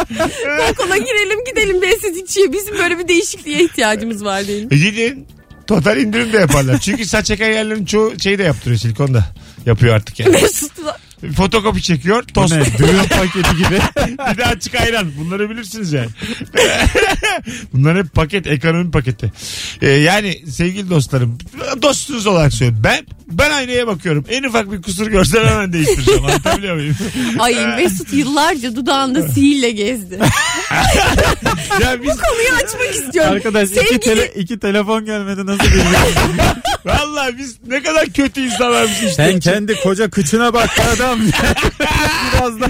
[0.57, 2.53] Karakola girelim gidelim bir estetikçiye.
[2.53, 4.69] Bizim böyle bir değişikliğe ihtiyacımız var değil mi?
[4.71, 5.27] E gidin.
[5.75, 6.79] Total indirim de yaparlar.
[6.79, 9.25] Çünkü saç eken yerlerin çoğu şey de yaptırıyor silikon da.
[9.65, 10.31] Yapıyor artık yani.
[10.31, 10.97] Mesut'la.
[11.35, 12.23] Fotokopi çekiyor.
[12.29, 12.53] Bu Tost.
[12.53, 12.65] ne?
[12.77, 13.79] Düğün paketi gibi.
[14.31, 15.11] bir de açık ayran.
[15.19, 16.09] Bunları bilirsiniz yani.
[17.73, 19.31] Bunlar hep paket, ekonomi paketi.
[19.81, 21.37] Ee, yani sevgili dostlarım,
[21.81, 22.83] dostunuz olarak söylüyorum.
[22.83, 23.05] Ben
[23.37, 24.25] ben aynaya bakıyorum.
[24.29, 26.25] En ufak bir kusur görsem hemen değiştireceğim.
[26.25, 26.95] Anlatabiliyor muyum?
[27.39, 30.19] Ay Mesut yıllarca dudağında sihirle gezdi.
[31.81, 33.31] ya biz Konuyu açmak istiyorum.
[33.33, 36.37] Arkadaş iki, Sevgili- tele, iki telefon gelmedi nasıl bilmiyorum.
[36.85, 39.09] vallahi biz ne kadar kötü insanlarmış işte.
[39.09, 41.19] Sen kendi koca kıçına bak adam.
[42.33, 42.67] Biraz da.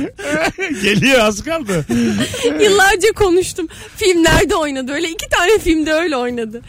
[0.84, 1.86] Geliyor az kaldı.
[2.62, 3.67] Yıllarca konuştum.
[3.97, 4.91] Filmlerde oynadı.
[4.91, 6.62] Öyle iki tane filmde öyle oynadı.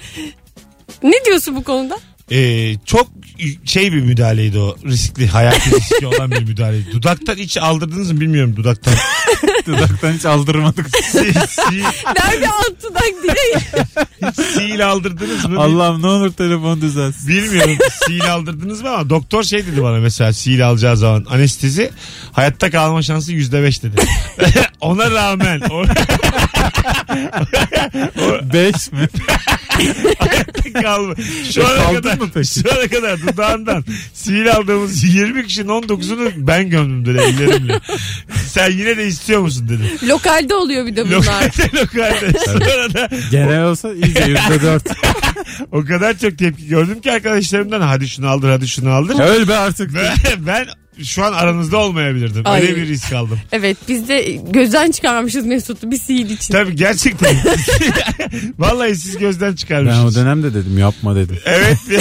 [1.02, 1.96] Ne diyorsun bu konuda?
[2.30, 3.09] Ee, çok
[3.64, 4.77] şey bir müdahaleydi o.
[4.85, 6.92] Riskli, hayati riski olan bir müdahaleydi.
[6.92, 8.94] Dudaktan hiç aldırdınız mı bilmiyorum dudaktan.
[9.66, 10.87] Dudaktan hiç aldırmadık.
[11.05, 11.83] Si, si,
[12.16, 13.61] Nerede alt dudak diye.
[14.53, 15.61] sil aldırdınız mı?
[15.61, 17.29] Allah'ım ne olur telefon düzelsin.
[17.29, 21.90] Bilmiyorum sil aldırdınız mı ama doktor şey dedi bana mesela sil alacağı zaman anestezi
[22.33, 23.97] hayatta kalma şansı yüzde beş dedi.
[24.81, 25.85] Ona rağmen o,
[28.53, 29.09] Beş mi?
[30.18, 31.14] hayatta kalma.
[31.55, 32.49] Şu ana Kaldın kadar, mı peki?
[32.61, 33.84] şu ana kadar dudağından
[34.20, 37.80] sil aldığımız 20 kişinin 19'unu ben gömdüm dedi ellerimle.
[38.46, 40.08] Sen yine de istiyor musun dedi.
[40.08, 41.16] Lokalde oluyor bir de bunlar.
[41.16, 42.38] Lokalde lokalde.
[42.44, 44.84] Sonra da Genel olsa iyice yüzde dört.
[45.72, 49.20] o kadar çok tepki gördüm ki arkadaşlarımdan hadi şunu aldır hadi şunu aldır.
[49.20, 49.94] Öl be artık.
[49.94, 50.14] Ben,
[50.46, 50.66] ben
[51.02, 52.42] şu an aranızda olmayabilirdim.
[52.44, 52.62] Ay.
[52.62, 53.40] Öyle bir risk aldım.
[53.52, 56.52] Evet biz de gözden çıkarmışız Mesut'u bir sihir için.
[56.52, 57.37] Tabii gerçekten.
[58.59, 60.16] Vallahi siz gözden Ben o çıkarmışsınız.
[60.16, 61.38] dönemde dedim yapma dedim.
[61.44, 61.78] Evet.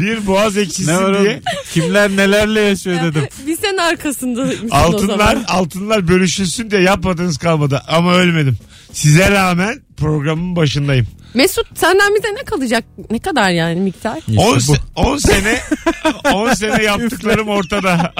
[0.00, 1.22] bir boğaz ekşisin Ne var oğlum?
[1.24, 1.40] diye.
[1.72, 3.22] Kimler nelerle yaşıyor dedim.
[3.46, 5.44] Biz senin arkasındaymışsın o Altınlar, zaman.
[5.48, 7.82] altınlar bölüşülsün diye yapmadığınız kalmadı.
[7.88, 8.58] Ama ölmedim.
[8.92, 11.06] Size rağmen programın başındayım.
[11.34, 12.84] Mesut senden bize ne kalacak?
[13.10, 14.18] Ne kadar yani miktar?
[14.36, 15.00] 10 İşte bu.
[15.00, 15.58] 10 sene
[16.34, 18.12] 10 sene yaptıklarım ortada.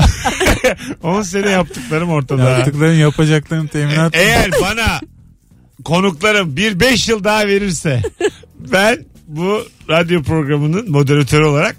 [1.03, 2.51] 10 sene yaptıklarım ortada.
[2.51, 4.17] Yaptıkların yapacakların teminat.
[4.17, 5.01] Eğer bana
[5.85, 8.03] konuklarım bir beş yıl daha verirse
[8.73, 11.77] ben bu radyo programının moderatörü olarak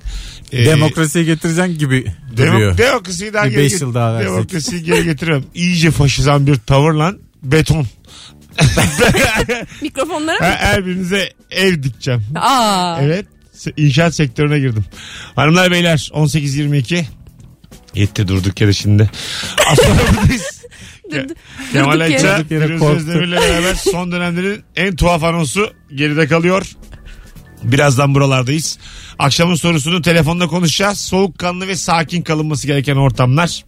[0.52, 2.06] e, Demokrasiye getireceksin gibi
[2.38, 2.78] duruyor.
[2.78, 4.28] demokrasiyi daha Bir geri beş get- yıl daha versek.
[4.30, 5.46] demokrasiyi geri getiriyorum.
[5.56, 7.86] İyice faşizan bir tavırla beton.
[9.82, 10.46] Mikrofonlara mı?
[10.46, 12.24] Her birinize ev dikeceğim.
[12.36, 12.98] Aa.
[13.02, 13.26] Evet.
[13.78, 14.86] inşaat sektörüne girdim.
[15.36, 17.04] Hanımlar beyler 18-22
[17.96, 19.10] Yetti durduk yere şimdi.
[19.76, 20.64] Sonra buradayız.
[21.12, 21.36] Durdu-
[21.74, 22.14] Kemal durduk yere.
[22.14, 22.98] Ayça, Durduk yere Firuze korktu.
[23.00, 26.68] Özdemir'le beraber son dönemlerin en tuhaf anonsu geride kalıyor.
[27.64, 28.78] Birazdan buralardayız.
[29.20, 31.00] Akşamın sorusunu telefonda konuşacağız.
[31.00, 33.66] Soğukkanlı ve sakin kalınması gereken ortamlar.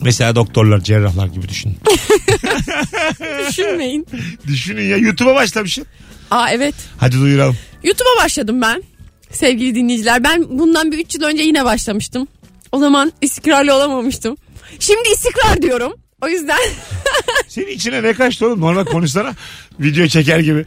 [0.00, 1.76] Mesela doktorlar, cerrahlar gibi düşünün.
[3.48, 4.06] Düşünmeyin.
[4.46, 5.86] Düşünün ya YouTube'a başlamışsın.
[6.30, 6.74] Aa evet.
[6.98, 7.56] Hadi duyuralım.
[7.84, 8.82] YouTube'a başladım ben.
[9.32, 12.28] Sevgili dinleyiciler ben bundan bir 3 yıl önce yine başlamıştım.
[12.72, 14.36] O zaman istikrarlı olamamıştım.
[14.80, 15.92] Şimdi istikrar diyorum.
[16.22, 16.58] O yüzden
[17.48, 18.60] Senin içine ne kaçtı oğlum?
[18.60, 19.34] Normal konuşsana.
[19.80, 20.64] Video çeker gibi.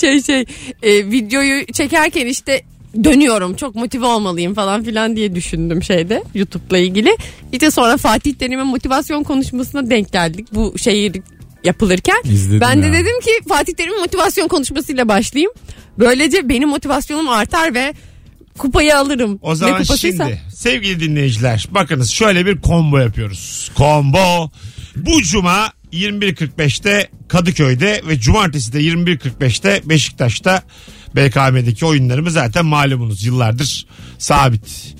[0.00, 0.44] şey şey
[0.82, 2.62] e, videoyu çekerken işte
[3.04, 7.16] dönüyorum çok motive olmalıyım falan filan diye düşündüm şeyde YouTube'la ilgili.
[7.52, 11.22] İşte sonra Fatih Terim'in motivasyon konuşmasına denk geldik bu şehir
[11.64, 12.22] yapılırken.
[12.24, 12.92] İzledim ben de ya.
[12.92, 15.52] dedim ki Fatih Terim'in motivasyon konuşmasıyla başlayayım.
[15.98, 17.94] Böylece benim motivasyonum artar ve
[18.58, 19.38] kupayı alırım.
[19.42, 20.24] O zaman ne kupasıysa.
[20.24, 23.70] şimdi sevgili dinleyiciler bakınız şöyle bir combo yapıyoruz.
[23.76, 24.50] Combo
[24.96, 30.62] bu cuma 21.45'te Kadıköy'de ve cumartesi de 21.45'te Beşiktaş'ta
[31.16, 33.86] BKM'deki oyunlarımız zaten malumunuz yıllardır
[34.18, 34.94] sabit.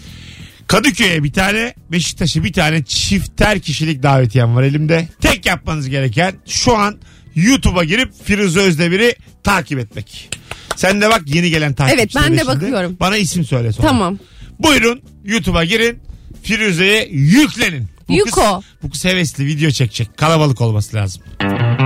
[0.67, 5.09] Kadıköy'e bir tane Beşiktaş'a bir tane çifter kişilik davetiyem var elimde.
[5.21, 6.99] Tek yapmanız gereken şu an
[7.35, 10.29] YouTube'a girip Firuze Özdemir'i takip etmek.
[10.77, 12.47] Sen de bak yeni gelen takipçiler Evet, ben de içinde.
[12.47, 12.97] bakıyorum.
[13.01, 13.87] Bana isim söyle sonra.
[13.89, 14.19] Tamam.
[14.59, 15.99] Buyurun YouTube'a girin.
[16.43, 17.87] Firuze'ye yüklenin.
[18.09, 18.31] Bu Yuko.
[18.61, 20.17] Kız, bu kız hevesli video çekecek.
[20.19, 21.23] Kalabalık olması lazım.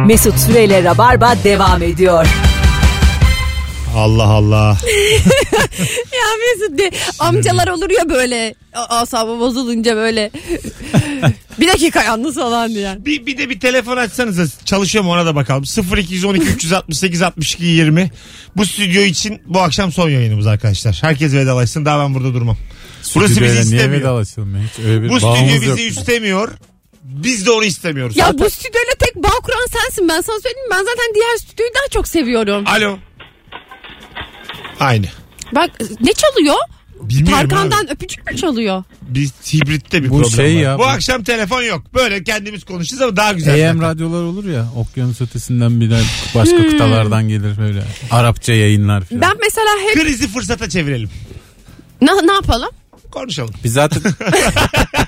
[0.06, 2.26] Mesut Süreyle Rabarba devam ediyor.
[3.94, 4.78] Allah Allah.
[6.12, 10.30] Ya Mesut de amcalar olur ya böyle a- asabı bozulunca böyle
[11.60, 12.96] bir dakika yalnız falan diye.
[12.98, 15.64] bir, bir de bir telefon açsanıza çalışıyor mu ona da bakalım.
[15.98, 18.10] 0212 368 62 20.
[18.56, 20.98] Bu stüdyo için bu akşam son yayınımız arkadaşlar.
[21.02, 22.56] Herkes vedalaşsın daha ben burada durmam.
[23.14, 23.92] Burası bizi Niye istemiyor.
[24.00, 24.62] vedalaşalım ya?
[24.62, 25.80] Hiç öyle bir Bu stüdyo bağımız bizi yok.
[25.80, 26.48] istemiyor.
[27.02, 28.16] Biz de onu istemiyoruz.
[28.16, 31.88] Ya bu stüdyoyla tek bağ kuran sensin ben sana söyleyeyim ben zaten diğer stüdyoyu daha
[31.90, 32.64] çok seviyorum.
[32.66, 32.98] Alo.
[34.84, 35.06] Aynı.
[35.54, 35.70] Bak
[36.00, 36.56] ne çalıyor?
[37.00, 37.48] Bilmiyorum abi.
[37.48, 38.84] Tarkan'dan öpücük mü çalıyor?
[39.02, 40.60] Bir hibritte bir Bu problem şey var.
[40.60, 41.82] ya, bu bu- akşam telefon yok.
[41.94, 43.70] Böyle kendimiz konuşacağız ama daha güzel.
[43.70, 46.00] AM radyolar olur ya okyanus ötesinden bir de
[46.34, 49.20] başka kıtalardan gelir böyle Arapça yayınlar falan.
[49.22, 51.10] Ben mesela hep Krizi fırsata çevirelim.
[52.00, 52.70] ne, ne yapalım?
[53.14, 53.54] Konuşalım.
[53.64, 54.02] Biz zaten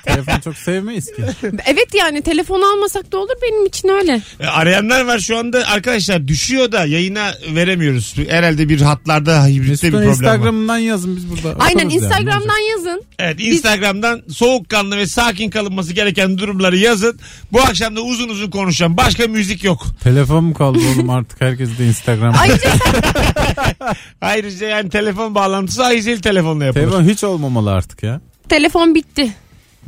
[0.05, 1.23] telefon çok sevmeyiz ki.
[1.65, 4.21] Evet yani telefon almasak da olur benim için öyle.
[4.39, 8.15] E, Arayanlar var şu anda arkadaşlar düşüyor da yayına veremiyoruz.
[8.29, 10.11] Herhalde bir hatlarda hibritte bir Mesut'un problem var.
[10.11, 11.59] Instagram'dan yazın biz burada.
[11.59, 11.93] Aynen okuruz yani.
[11.93, 13.03] Instagram'dan yazın.
[13.19, 17.19] Evet Instagram'dan soğukkanlı ve sakin kalınması gereken durumları yazın.
[17.51, 18.97] Bu akşam da uzun uzun konuşacağım.
[18.97, 19.87] Başka müzik yok.
[20.03, 22.35] Telefon mu kaldı oğlum artık herkes de Instagram.
[22.39, 22.69] Ayrıca
[24.21, 26.83] Ayrıca yani telefon bağlantısı Ayzel telefonla yapılır.
[26.83, 28.21] Telefon hiç olmamalı artık ya.
[28.49, 29.31] telefon bitti.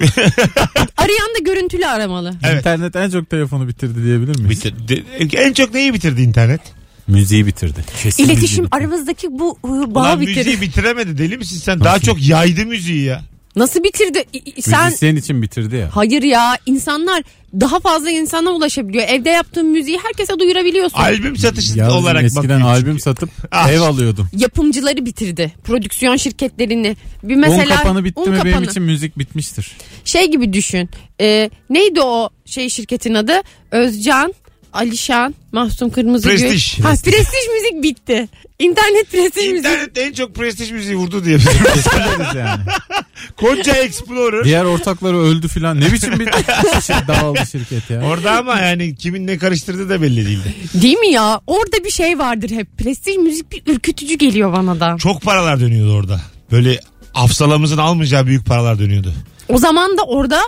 [0.96, 2.34] Arayan da görüntülü aramalı.
[2.44, 2.58] Evet.
[2.58, 4.50] İnternet en çok telefonu bitirdi diyebilir miyiz?
[4.64, 6.60] Bitir- de- en çok neyi bitirdi internet?
[7.08, 7.84] Müziği bitirdi.
[8.02, 8.76] Kesin müziği İletişim bitirdi.
[8.80, 10.38] aramızdaki bu ıı, bağı Ulan bitirdi.
[10.38, 11.80] müziği bitiremedi deli misin sen?
[11.80, 13.22] Daha çok yaydı müziği ya.
[13.56, 14.24] Nasıl bitirdi?
[14.60, 15.88] Sen Müzisyen için bitirdi ya.
[15.92, 17.22] Hayır ya insanlar
[17.60, 19.04] daha fazla insana ulaşabiliyor.
[19.08, 20.98] Evde yaptığın müziği herkese duyurabiliyorsun.
[20.98, 23.02] Albüm satışı Yazın olarak eskiden albüm çünkü.
[23.02, 23.70] satıp Ah.
[23.70, 24.28] ev alıyordum.
[24.36, 25.52] Yapımcıları bitirdi.
[25.64, 26.96] Prodüksiyon şirketlerini.
[27.22, 28.70] Bir Un mesela kapanı bitti un mi benim kapanı.
[28.70, 29.76] için müzik bitmiştir.
[30.04, 30.88] Şey gibi düşün.
[31.20, 33.40] Ee, neydi o şey şirketin adı?
[33.70, 34.34] Özcan,
[34.76, 36.38] Alişan, Mahsun Kırmızıgül.
[36.38, 36.80] Prestij.
[36.84, 38.28] Ha, prestij müzik bitti.
[38.58, 39.58] İnternet prestij müzik.
[39.58, 41.38] İnternet en çok prestij müziği vurdu diye.
[41.38, 42.62] Kesinlikle yani.
[43.36, 44.44] Koca Explorer.
[44.44, 45.80] Diğer ortakları öldü filan.
[45.80, 48.02] Ne biçim bir şir- dağıldı şirket ya.
[48.02, 50.54] Orada ama yani kimin ne karıştırdığı da belli değildi.
[50.74, 51.40] Değil mi ya?
[51.46, 52.78] Orada bir şey vardır hep.
[52.78, 54.96] Prestij müzik bir ürkütücü geliyor bana da.
[54.98, 56.20] Çok paralar dönüyordu orada.
[56.52, 56.80] Böyle
[57.14, 59.12] afsalamızın almayacağı büyük paralar dönüyordu.
[59.48, 60.40] O zaman da orada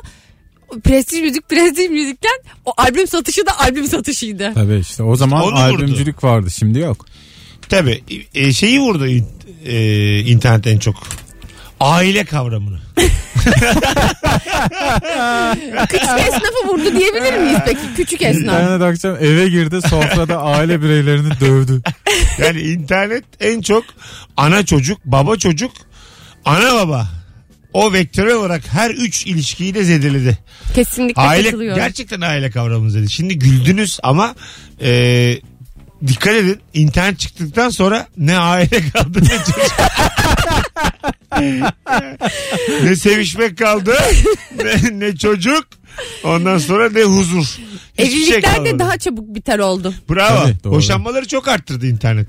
[0.85, 4.53] prestij müzik prestij müzikken o albüm satışı da albüm satışıydı.
[4.55, 5.59] Tabii işte o zaman Onu vurdu.
[5.61, 7.07] albümcülük vardı şimdi yok.
[7.69, 8.05] Tabii
[8.35, 9.07] e, şeyi vurdu
[9.67, 10.95] e, internet en çok.
[11.81, 12.79] Aile kavramını.
[15.89, 17.81] Küçük esnafı vurdu diyebilir miyiz peki?
[17.97, 18.43] Küçük esnaf.
[18.43, 21.83] İnternet akşam eve girdi sofrada aile bireylerini dövdü.
[22.39, 23.85] Yani internet en çok
[24.37, 25.73] ana çocuk, baba çocuk,
[26.45, 27.18] ana baba.
[27.79, 30.39] O vektörel olarak her üç ilişkiyi de zedeledi.
[30.75, 31.83] Kesinlikle Aile katılıyorum.
[31.83, 33.11] gerçekten aile kavramımız dedi.
[33.11, 34.35] Şimdi güldünüz ama
[34.83, 35.41] e,
[36.07, 39.77] dikkat edin internet çıktıktan sonra ne aile kaldı ne çocuk.
[42.85, 43.95] ne sevişmek kaldı
[44.65, 45.67] ne, ne çocuk
[46.25, 47.45] ondan sonra ne huzur.
[47.99, 48.75] Hiçbir şey Evlilikler kalmadı.
[48.75, 49.95] de daha çabuk biter oldu.
[50.11, 50.43] Bravo.
[50.45, 50.73] Tabii, doğru.
[50.75, 52.27] Boşanmaları çok arttırdı internet.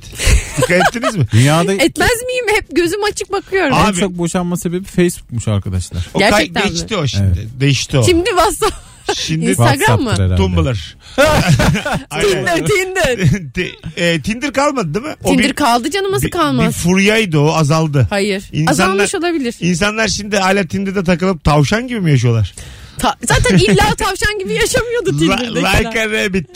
[0.57, 1.25] Dikkat ettiniz mi?
[1.33, 2.45] Dünyada Etmez miyim?
[2.55, 3.73] Hep gözüm açık bakıyorum.
[3.73, 6.07] Abi- en çok boşanma sebebi Facebook'muş arkadaşlar.
[6.13, 6.69] O kay- Gerçekten mi?
[6.69, 7.47] değişti o şimdi.
[7.59, 8.03] Değişti o.
[8.03, 8.73] Şimdi WhatsApp.
[9.15, 10.09] Şimdi Instagram mı?
[10.09, 10.35] WhatsApp'tır herhalde.
[10.37, 10.97] Tumblr.
[12.09, 12.65] Aynen.
[12.65, 13.29] Tinder, Tinder.
[13.53, 15.15] Ti- e, Tinder kalmadı değil mi?
[15.23, 16.67] O Tinder bir- kaldı canım nasıl bir- kalmaz?
[16.67, 18.07] Bir furyaydı o azaldı.
[18.09, 18.43] Hayır.
[18.53, 19.55] İnsanlar- Azalmış olabilir.
[19.61, 22.53] İnsanlar şimdi hala Tinder'da takılıp tavşan gibi mi yaşıyorlar?
[22.99, 25.69] Ta- zaten illa tavşan gibi yaşamıyordu Tinder'da.
[25.69, 26.47] like a rabbit.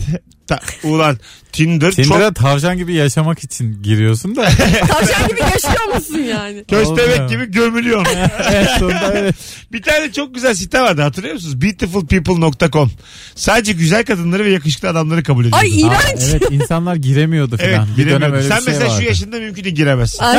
[0.47, 1.17] Ta- ulan
[1.51, 4.41] Tinder, çok Tinder'a tavşan gibi yaşamak için giriyorsun da.
[4.87, 6.63] Tavşan gibi yaşıyor musun yani?
[6.69, 7.29] köstebek Olmuyor.
[7.29, 8.05] gibi gömülüyor.
[8.51, 9.35] evet sonunda evet.
[9.71, 11.61] Bir tane çok güzel site vardı hatırlıyor musunuz?
[11.61, 12.91] Beautifulpeople.com.
[13.35, 15.57] Sadece güzel kadınları ve yakışıklı adamları kabul ediyordu.
[15.61, 16.21] Ay Aa, iğrenç.
[16.31, 17.87] evet insanlar giremiyordu Evet falan.
[17.97, 18.35] bir dönem giremiyordu.
[18.35, 19.01] öyle Sen bir şey mesela vardı.
[19.01, 20.23] şu yaşında mümkün değil giremezsin.
[20.23, 20.37] Ay.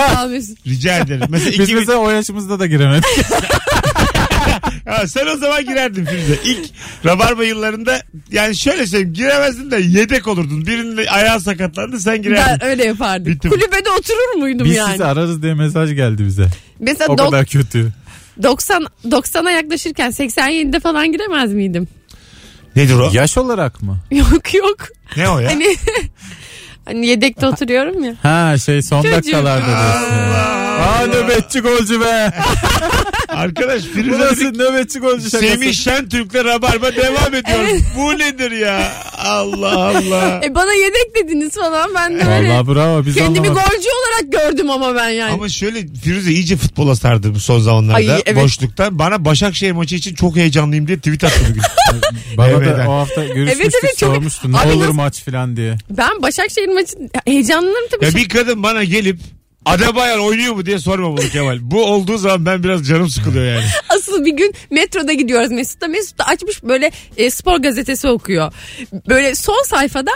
[0.67, 1.27] Rica ederim.
[1.29, 1.77] Mesela Biz 2000...
[1.79, 3.05] mesela o yaşımızda da giremedik.
[4.88, 6.38] Ha, sen o zaman girerdin Firuze.
[6.44, 6.70] İlk
[7.05, 10.66] Rabarba yıllarında yani şöyle söyleyeyim giremezdin de yedek olurdun.
[10.66, 12.59] Birinin ayağı sakatlandı sen girerdin.
[12.61, 13.27] Ben öyle yapardım.
[13.27, 13.49] Bitti.
[13.49, 14.90] Kulübede oturur muydum Biz yani?
[14.92, 16.47] sizi ararız diye mesaj geldi bize.
[16.81, 17.92] Mesela O dok- kadar kötü.
[18.42, 21.88] 90 90'a yaklaşırken 87'de falan giremez miydim?
[22.77, 23.11] Nedir o?
[23.12, 23.99] Yaş olarak mı?
[24.11, 24.77] Yok yok.
[25.16, 25.51] Ne o ya?
[25.51, 25.77] Hani
[26.85, 28.14] hani yedekte oturuyorum ya.
[28.23, 29.16] Ha şey son Çocuğum.
[29.16, 30.14] dakikalarda diyorsun.
[30.81, 32.33] Aa nöbetçi golcü be.
[33.37, 35.47] Arkadaş Firuze nasıl dedik, nöbetçi golcü şakası?
[35.53, 37.81] Semih Şentürk'le Rabarba devam ediyor.
[37.97, 38.92] Bu nedir ya?
[39.18, 40.40] Allah Allah.
[40.44, 43.70] E bana yedek dediniz falan ben de böyle Vallahi bravo biz kendimi anlamadık.
[43.73, 45.33] golcü olarak gördüm ama ben yani.
[45.33, 47.97] Ama şöyle Firuze iyice futbola sardı bu son zamanlarda.
[48.12, 48.42] Ay, evet.
[48.44, 48.99] Boşlukta.
[48.99, 51.62] Bana Başakşehir maçı için çok heyecanlıyım diye tweet attı bugün.
[52.37, 52.79] Bana Evet.
[52.79, 55.77] da o hafta görüşmüştük Evet, evet, çok- sormuştun ne Abi olur nasıl- maç falan diye.
[55.90, 56.92] Ben Başakşehir maçı
[57.27, 58.05] heyecanlanırım tabii.
[58.05, 59.18] ya Şey- bir kadın bana gelip
[59.64, 61.59] Adebayor oynuyor mu diye sorma bunu Kemal.
[61.62, 63.64] Bu olduğu zaman ben biraz canım sıkılıyor yani.
[63.88, 65.88] Asıl bir gün metroda gidiyoruz Mesut'la.
[65.88, 68.53] Mesut da açmış böyle e, spor gazetesi okuyor.
[69.09, 70.11] Böyle son sayfada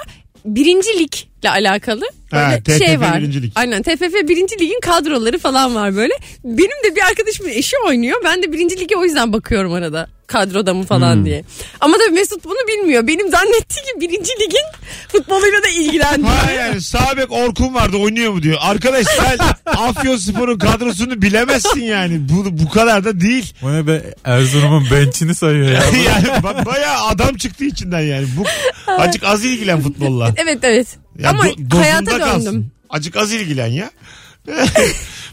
[0.44, 3.18] birinci ligle alakalı böyle Ha, TFF şey var.
[3.20, 3.52] birinci lig.
[3.54, 6.14] Aynen TFF birinci ligin kadroları falan var böyle.
[6.44, 8.20] Benim de bir arkadaşımın eşi oynuyor.
[8.24, 11.24] Ben de birinci lige o yüzden bakıyorum arada kadroda mı falan Hmm.
[11.24, 11.44] diye.
[11.80, 13.06] Ama tabii Mesut bunu bilmiyor.
[13.06, 14.64] Benim zannettiğim ki birinci ligin
[15.08, 16.36] futboluyla da ilgilendiriyor.
[16.36, 18.56] Ha yani Sabek Orkun vardı oynuyor mu diyor.
[18.60, 22.28] Arkadaş sen Afyonspor'un kadrosunu bilemezsin yani.
[22.28, 23.54] Bu, bu kadar da değil.
[23.62, 25.82] O ne be Erzurum'un benchini sayıyor ya.
[26.06, 28.26] yani bak bayağı adam çıktı içinden yani.
[28.36, 28.44] Bu
[28.92, 30.34] acık az ilgilen futbolla.
[30.36, 30.86] Evet evet.
[31.18, 32.26] Ya Ama do- hayata döndüm.
[32.26, 32.72] kalsın.
[32.90, 33.90] Acık az ilgilen ya.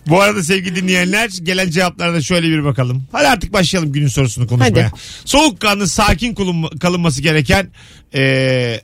[0.08, 3.08] Bu arada sevgili dinleyenler gelen cevaplara da şöyle bir bakalım.
[3.12, 4.86] Hadi artık başlayalım günün sorusunu konuşmaya.
[4.86, 4.92] Hadi.
[5.26, 6.36] Soğukkanlı sakin
[6.80, 7.68] kalınması gereken
[8.14, 8.82] eee,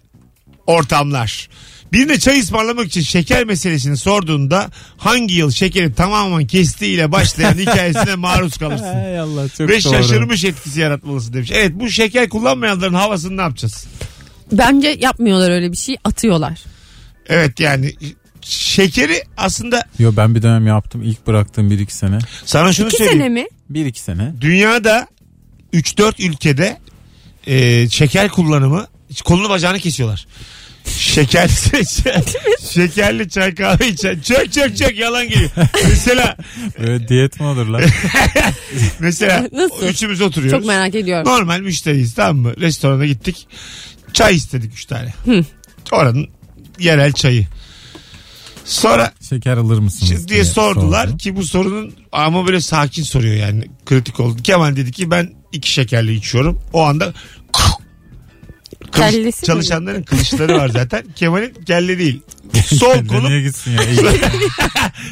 [0.72, 1.50] ortamlar.
[1.94, 8.58] Birine çay ısmarlamak için şeker meselesini sorduğunda hangi yıl şekeri tamamen kestiğiyle başlayan hikayesine maruz
[8.58, 8.84] kalırsın.
[8.86, 9.94] Hay Allah çok Ve doğru.
[9.94, 11.52] şaşırmış etkisi yaratmalısın demiş.
[11.54, 13.88] Evet bu şeker kullanmayanların havasını ne yapacağız?
[14.52, 16.60] Bence yapmıyorlar öyle bir şey atıyorlar.
[17.28, 17.94] Evet yani
[18.42, 22.18] şekeri aslında Yo ben bir dönem yaptım ilk bıraktığım bir iki sene.
[22.46, 23.20] sana şunu İki söyleyeyim.
[23.22, 23.46] sene mi?
[23.70, 24.34] Bir iki sene.
[24.42, 25.08] Dünyada
[25.74, 26.78] 3-4 ülkede
[27.48, 28.88] e, şeker kullanımı
[29.26, 30.28] kolunu bacağını kesiyorlar.
[30.86, 31.50] Şeker,
[32.74, 35.50] şekerli çay kahve içen çök çök çök yalan geliyor.
[35.90, 36.38] Mesela
[36.80, 37.82] Böyle diyet mi olur lan?
[39.00, 39.88] mesela Nasıl?
[39.88, 40.60] üçümüz oturuyoruz.
[40.60, 41.28] Çok merak ediyorum.
[41.28, 42.54] Normal müşteriyiz tamam mı?
[42.60, 43.48] Restorana gittik.
[44.14, 45.14] Çay istedik 3 tane.
[45.92, 46.28] Oranın
[46.80, 47.48] yerel çayı.
[48.66, 51.18] Sonra Şeker alır mısınız Şimdi diye sordular sordu.
[51.18, 54.44] ki bu sorunun ama böyle sakin soruyor yani kritik oldu.
[54.44, 56.60] Kemal dedi ki ben iki şekerli içiyorum.
[56.74, 57.14] O anda
[58.92, 59.46] Kılıç- Kellesi mi?
[59.46, 61.04] çalışanların kılıçları var zaten.
[61.16, 62.22] Kemal'in kelle değil.
[62.80, 63.80] Sol kolu Nereye gitsin ya?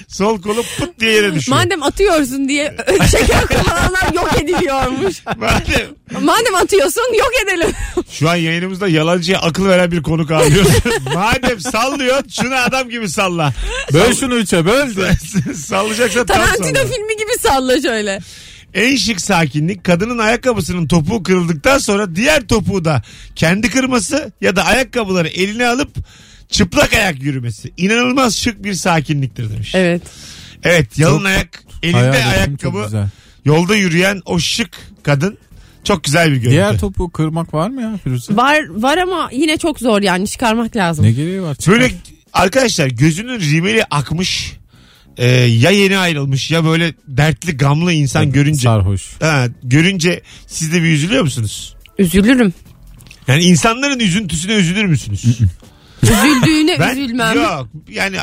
[0.08, 1.58] sol kolu pıt diye yere düşüyor.
[1.58, 2.76] Madem atıyorsun diye
[3.12, 5.16] şeker kullananlar yok ediliyormuş.
[5.38, 5.88] Madem
[6.22, 7.72] Madem atıyorsun yok edelim.
[8.12, 10.72] şu an yayınımızda yalancıya akıl veren bir konuk ağırlıyoruz.
[11.14, 13.54] Madem sallıyor şunu adam gibi salla.
[13.94, 15.12] böl şunu üçe böl de.
[15.54, 16.88] Sallayacaksa tam Tarantino salla.
[16.88, 18.20] filmi gibi salla şöyle.
[18.74, 23.02] En şık sakinlik kadının ayakkabısının topuğu kırıldıktan sonra diğer topuğu da
[23.36, 25.90] kendi kırması ya da ayakkabıları eline alıp
[26.50, 27.74] çıplak ayak yürümesi.
[27.78, 29.76] İnanılmaz şık bir sakinliktir demiş.
[29.76, 30.02] Evet,
[30.64, 30.98] Evet.
[31.00, 33.08] yalın Çok ayak elinde Hayal ettim, çok ayakkabı güzel.
[33.46, 34.70] yolda yürüyen o şık
[35.04, 35.38] kadın
[35.84, 36.52] çok güzel bir görüntü.
[36.52, 38.36] Diğer topu kırmak var mı ya Firuze?
[38.36, 41.06] Var var ama yine çok zor yani çıkarmak lazım.
[41.06, 41.56] Ne gereği var?
[41.56, 41.80] Çıkar.
[41.80, 41.94] Böyle
[42.34, 44.59] arkadaşlar gözünün rimeli akmış
[45.18, 49.10] e, ya yeni ayrılmış ya böyle dertli gamlı insan görünce Sarhoş.
[49.22, 51.76] ha, görünce siz de bir üzülüyor musunuz?
[52.00, 52.54] Üzülürüm.
[53.28, 55.26] Yani insanların üzüntüsüne üzülür müsünüz?
[56.04, 57.36] Üzüldüğüne Ben üzülmem.
[57.36, 58.18] yok yani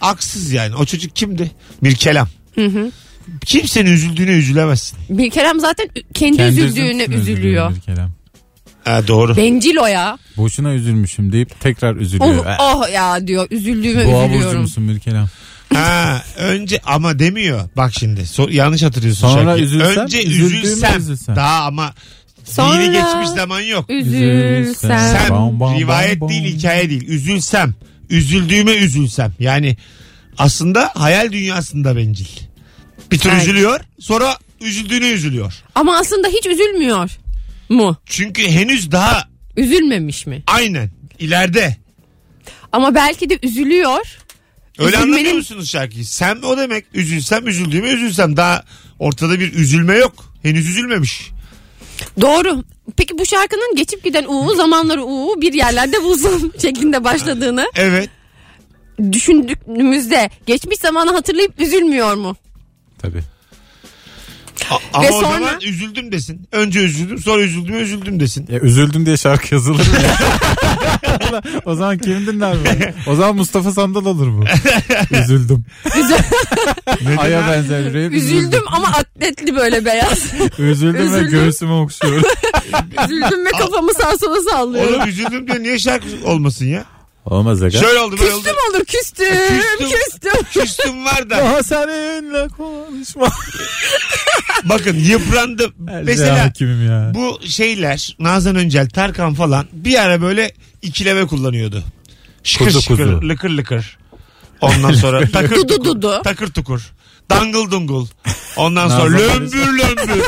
[0.00, 0.74] haksız yani.
[0.76, 1.50] O çocuk kimdi?
[1.82, 2.28] Bir kelam.
[3.46, 4.98] Kimsenin üzüldüğüne üzülemezsin.
[5.10, 7.74] Bir Kerem zaten kendi, Kendi üzüldüğüne üzüntüsüne üzülüyor.
[7.76, 8.06] bir kere.
[8.84, 9.36] Ha, doğru.
[9.36, 10.18] Bencil o ya.
[10.36, 12.36] Boşuna üzülmüşüm deyip tekrar üzülüyor.
[12.38, 14.60] Oh, Eh, oh ya diyor üzüldüğüme Boğa burcu üzülüyorum.
[14.62, 15.26] musun Mülkelem?
[15.74, 17.68] Ha, önce ama demiyor.
[17.76, 19.66] Bak şimdi so- yanlış hatırlıyorsun Sonra şarkıyı.
[19.66, 20.98] üzülsem, önce üzülsem.
[21.00, 21.36] üzülsem.
[21.36, 21.94] Daha ama
[22.44, 23.90] Sonra dini geçmiş zaman yok.
[23.90, 24.98] Üzülsem.
[24.98, 26.58] Sen Bam, bam, rivayet bam, değil bam.
[26.58, 27.08] hikaye değil.
[27.08, 27.74] Üzülsem.
[28.10, 29.32] Üzüldüğüme üzülsem.
[29.38, 29.76] Yani
[30.38, 32.26] aslında hayal dünyasında bencil.
[33.12, 33.42] Bir tür Evet.
[33.42, 35.54] üzülüyor sonra üzüldüğüne üzülüyor.
[35.74, 37.10] Ama aslında hiç üzülmüyor.
[37.68, 37.96] mu?
[38.06, 40.42] Çünkü henüz daha Üzülmemiş mi?
[40.46, 41.76] aynen ileride.
[42.72, 44.18] Ama belki de üzülüyor.
[44.86, 46.06] Öyle Üzülmenin- anlamıyor musunuz şarkıyı?
[46.06, 48.64] Sen o demek üzülsem üzüldüğüme üzülsem daha
[48.98, 50.34] ortada bir üzülme yok.
[50.42, 51.30] Henüz üzülmemiş.
[52.20, 52.64] Doğru.
[52.96, 58.10] Peki bu şarkının geçip giden uğu zamanları uğu bir yerlerde bulsun şeklinde başladığını Evet.
[59.12, 62.36] düşündüğümüzde geçmiş zamanı hatırlayıp üzülmüyor mu?
[62.98, 63.22] Tabii.
[64.72, 66.48] A- ama o sonra- zaman üzüldüm desin.
[66.52, 68.46] Önce üzüldüm sonra üzüldüm üzüldüm desin.
[68.50, 70.16] Ya üzüldüm diye şarkı yazılır mı ya?
[71.64, 72.56] o zaman kim dinler
[73.06, 73.10] bu?
[73.10, 74.44] O zaman Mustafa Sandal olur bu.
[75.16, 75.64] Üzüldüm.
[77.18, 78.12] Aya benzer yüreğim.
[78.12, 80.18] Üzüldüm ama atletli böyle beyaz.
[80.58, 81.30] Üzüldüm ve Üzüldüm.
[81.30, 82.22] göğsümü okşuyorum.
[83.04, 84.94] üzüldüm ve kafamı sağa sola sallıyorum.
[84.94, 86.84] Oğlum üzüldüm diye niye şarkı olmasın ya?
[87.24, 87.78] Olmaz aga.
[87.78, 88.42] Şöyle oldu böyle oldu.
[88.42, 89.26] Küstüm olur küstüm.
[89.78, 89.88] Küstüm.
[89.90, 90.42] Küstüm.
[90.62, 91.36] Küstüm var da.
[91.36, 93.28] Daha seninle konuşma.
[94.64, 95.72] Bakın yıprandım.
[96.04, 97.12] Mesela ya.
[97.14, 101.84] bu şeyler Nazan Öncel, Tarkan falan bir ara böyle ikileme kullanıyordu.
[102.44, 103.28] Şıkır Kuzu şıkır, kuzu.
[103.28, 103.98] lıkır lıkır.
[104.60, 106.20] Ondan sonra takır Dudu tukur, dudu.
[106.24, 106.92] takır tukur.
[107.30, 108.06] Dangıl dungul.
[108.56, 109.28] Ondan Nazan sonra Öncel.
[109.28, 110.24] lömbür lömbür.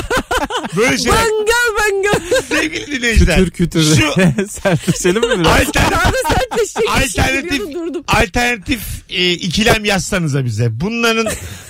[0.77, 1.15] Böyle şeyler.
[1.19, 2.43] Bangır bangır.
[2.49, 3.37] Sevgili dinleyiciler.
[3.37, 3.83] Kütür kütür.
[3.97, 4.13] Şu
[4.51, 5.47] Sertleşelim mi biraz?
[5.53, 6.89] alternatif, Daha da sertleşecek.
[6.91, 8.03] alternatif, Durdum.
[8.09, 8.81] alternatif
[9.11, 10.81] e, ikilem yazsanıza bize.
[10.81, 11.27] Bunların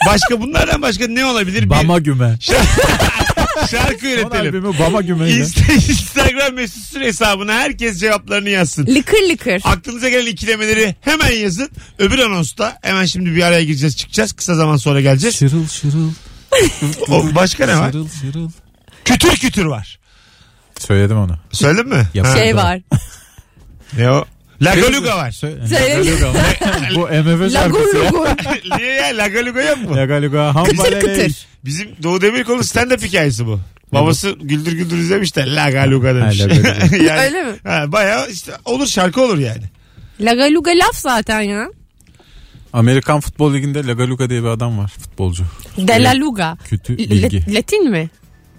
[0.08, 1.62] başka bunlardan başka ne olabilir?
[1.62, 2.38] Bir Bama güme.
[3.70, 4.32] şarkı Son üretelim.
[4.46, 5.40] albümü Bama gümeyle.
[5.44, 8.86] Insta- Instagram mesut süre hesabına herkes cevaplarını yazsın.
[8.94, 9.60] Lıkır lıkır.
[9.64, 11.70] Aklınıza gelen ikilemeleri hemen yazın.
[11.98, 14.32] Öbür anonsta hemen şimdi bir araya gireceğiz çıkacağız.
[14.32, 15.36] Kısa zaman sonra geleceğiz.
[15.38, 16.10] Şırıl şırıl.
[17.08, 17.92] O, başka ne var?
[17.92, 18.50] Şırıl şırıl.
[19.04, 19.98] Kütür kütür var.
[20.78, 21.38] Söyledim onu.
[21.52, 22.08] Söyledin mi?
[22.14, 22.26] Yap.
[22.26, 22.36] Ha.
[22.36, 22.80] Şey var.
[23.98, 24.24] Ne o?
[24.62, 25.30] Lagaluga var.
[25.30, 25.66] Söyle.
[25.66, 25.98] Söyle.
[25.98, 26.38] Lagaluga mı?
[26.94, 28.04] Bu MF şarkısı ya.
[28.04, 28.26] lugur.
[28.78, 29.16] Niye ya?
[29.16, 29.96] Lagaluga yok mu?
[29.96, 31.46] Lagaluga Kıtır kıtır.
[31.64, 33.60] Bizim Doğu Demirkol'un stand-up hikayesi bu.
[33.92, 36.40] Babası güldür güldür izlemiş de Lagaluga demiş.
[36.40, 36.96] Ha, Lagaluga.
[36.96, 37.52] yani, Öyle mi?
[37.64, 39.62] Ha, bayağı işte olur şarkı olur yani.
[40.20, 41.68] Lagaluga laf zaten ya.
[42.72, 45.44] Amerikan Futbol Ligi'nde Lagaluga diye bir adam var futbolcu.
[45.78, 46.56] Delaluga.
[46.68, 47.54] Kötü L- bilgi.
[47.54, 48.10] Latin mi?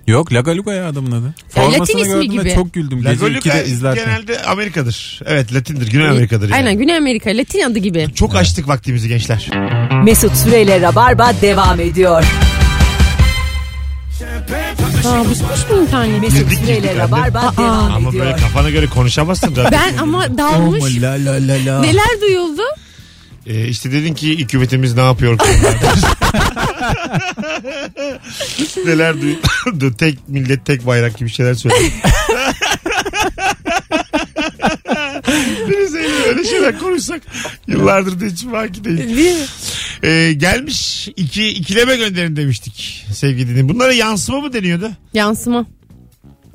[0.07, 1.25] Yok Lagaluga ya adamın adı.
[1.55, 2.53] Ya Latin Formasını ismi gördüm gibi.
[2.55, 3.01] çok güldüm.
[3.01, 4.05] Gece Lagaluga 2'de izlerken.
[4.05, 5.19] genelde Amerika'dır.
[5.25, 5.91] Evet Latindir.
[5.91, 6.55] Güney Amerika'dır yani.
[6.55, 7.29] Aynen Güney Amerika.
[7.29, 8.07] Latin adı gibi.
[8.15, 9.49] Çok açtık vaktimizi gençler.
[10.03, 12.23] Mesut Süreyle Rabarba devam ediyor.
[15.05, 16.21] Aa bitmiş mi internet?
[16.21, 18.25] Mesut Girdik, Süreyle girdik Rabarba devam Ama ediyor.
[18.25, 19.51] böyle kafana göre konuşamazsın.
[19.55, 19.71] radyo.
[19.71, 20.83] Ben ama dalmış.
[20.83, 21.81] Oh, la la la la.
[21.81, 22.61] Neler duyuldu?
[23.47, 25.39] Ee, işte dedin ki hükümetimiz ne yapıyor?
[28.85, 29.93] Neler duydu?
[29.97, 31.81] tek millet tek bayrak gibi şeyler söyledi.
[35.69, 37.21] Birisi öyle şeyler konuşsak
[37.67, 38.97] yıllardır da hiç vaki değil.
[38.97, 39.45] Değil mi?
[40.03, 43.69] Ee, gelmiş iki ikileme gönderin demiştik sevgili dinleyin.
[43.69, 44.91] Bunlara yansıma mı deniyordu?
[45.13, 45.65] Yansıma.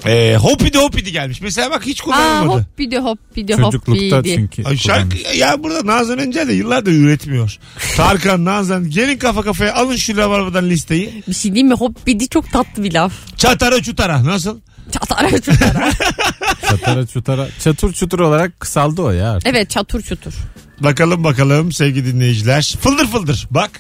[0.06, 1.40] Ee, hopidi hopidi gelmiş.
[1.40, 2.58] Mesela bak hiç Aa kullanılmadı.
[2.60, 4.34] hop bir de hop bir de hop Çocuklukta de.
[4.34, 4.64] çünkü.
[4.64, 5.38] Ay şarkı kullanmış.
[5.38, 7.58] ya burada Nazan Öncel de yıllardır üretmiyor.
[7.96, 11.22] Tarkan, Nazan gelin kafa kafaya alın şu rabarbadan listeyi.
[11.28, 11.74] Bir şey diyeyim mi?
[11.74, 13.12] Hop bir de çok tatlı bir laf.
[13.36, 14.58] Çatara çutara nasıl?
[14.92, 15.90] Çatara çutara.
[16.68, 17.48] Çatara çutara.
[17.64, 19.48] Çatur çutur olarak kısaldı o ya artık.
[19.48, 20.32] evet çatur çutur.
[20.80, 22.76] Bakalım bakalım sevgili dinleyiciler.
[22.80, 23.70] Fıldır fıldır bak.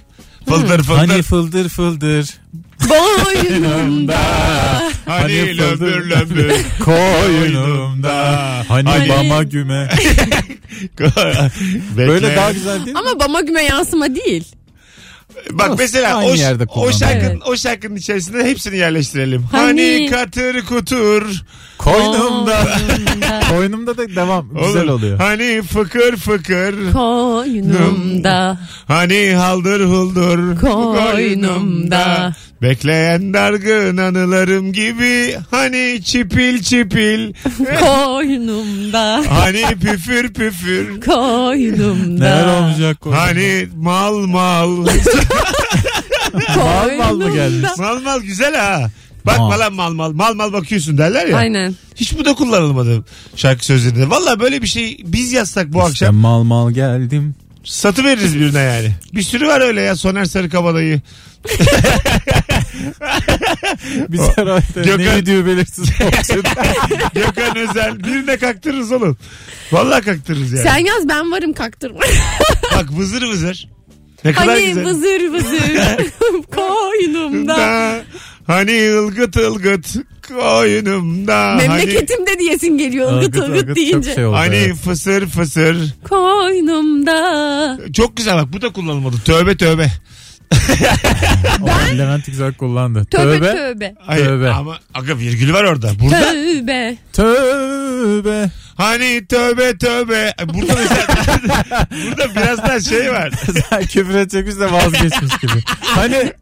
[0.48, 0.98] Fıldır fıldır.
[1.08, 2.26] Hani fıldır fıldır.
[2.88, 4.18] Boynumda.
[5.06, 6.52] Hani, hani lömbür lömbür.
[6.84, 8.38] Koynumda.
[8.68, 9.88] Hani, Hani- bama güme.
[11.96, 12.98] Böyle daha güzel değil mi?
[12.98, 14.44] Ama bama güme yansıma değil.
[15.50, 17.42] Bak mesela Aynı o, yerde o şarkının Evet.
[17.46, 19.42] o şarkının içerisinde hepsini yerleştirelim.
[19.42, 21.42] Hani, Hani- katır kutur.
[21.80, 22.58] Koynumda.
[23.50, 24.48] Koynumda da devam.
[24.66, 25.18] Güzel oluyor.
[25.18, 26.92] Hani fıkır fıkır.
[26.92, 28.58] Koynumda.
[28.88, 32.34] Hani haldır huldur Koynumda.
[32.62, 37.32] Bekleyen dargın anılarım gibi Hani çipil çipil
[37.80, 39.22] Koynumda.
[39.28, 42.24] Hani püfür püfür Koynumda.
[42.24, 43.22] Neler olacak koynumda?
[43.22, 44.68] Hani mal mal
[46.56, 47.70] mal mal mı gelmiş?
[47.78, 48.90] Mal mal güzel ha
[49.26, 49.58] Bakma Mal.
[49.60, 51.74] lan mal mal Mal mal bakıyorsun derler ya Aynen.
[51.96, 53.04] Hiç bu da kullanılmadı
[53.36, 57.34] şarkı sözlerinde Valla böyle bir şey biz yazsak bu İşte akşam mal mal geldim.
[57.64, 61.00] Satı veririz birine yani Bir sürü var öyle ya Soner Sarıkabadayı
[64.08, 65.84] Biz herhalde Gökhan- ne diyor belirsiz.
[67.14, 69.16] Gökhan Özel birine kaktırırız oğlum
[69.72, 72.00] Valla kaktırırız yani Sen yaz ben varım kaktırma.
[72.76, 73.68] Bak vızır vızır.
[74.24, 74.84] Ne kadar hani güzel.
[74.84, 75.96] vızır vızır
[76.56, 77.56] koynumda.
[77.56, 78.02] Da,
[78.50, 79.96] Hani ılgıt ılgıt
[80.28, 81.54] koynumda.
[81.54, 84.14] Memleketimde diyesin geliyor ılgıt ılgıt ılgıt deyince.
[84.14, 84.36] Şey oldu.
[84.36, 84.76] Hani, hani evet.
[84.76, 85.94] fısır fısır.
[86.08, 87.78] Koynumda.
[87.92, 89.16] Çok güzel bak bu da kullanılmadı.
[89.24, 89.86] Tövbe tövbe.
[91.66, 91.98] Ben...
[91.98, 93.04] Levent güzel kullandı.
[93.04, 93.52] Tövbe Tövbe.
[93.52, 93.94] tövbe.
[93.98, 94.50] Hayır, Tövbe.
[94.50, 95.90] Ama aga virgülü var orada.
[96.00, 96.96] Burada Tövbe.
[97.12, 98.50] Tövbe.
[98.74, 100.32] hani tövbe tövbe.
[100.54, 101.06] Burada mesela
[102.06, 103.30] burada biraz daha şey var.
[103.70, 105.62] Sen küfür edecekmiş de vazgeçmiş gibi.
[105.80, 106.32] Hani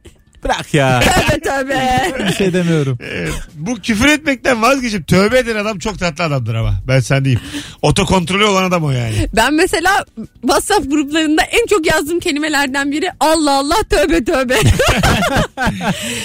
[0.45, 1.01] bırak ya.
[1.01, 2.13] Tövbe tövbe.
[2.29, 2.99] Bir şey demiyorum.
[3.03, 6.75] Evet, bu küfür etmekten vazgeçip tövbe eden adam çok tatlı adamdır ama.
[6.89, 7.41] Ben sen diyeyim.
[7.83, 9.29] Otokontrolü olan adam o yani.
[9.37, 10.05] Ben mesela
[10.41, 14.55] WhatsApp gruplarında en çok yazdığım kelimelerden biri Allah Allah tövbe tövbe.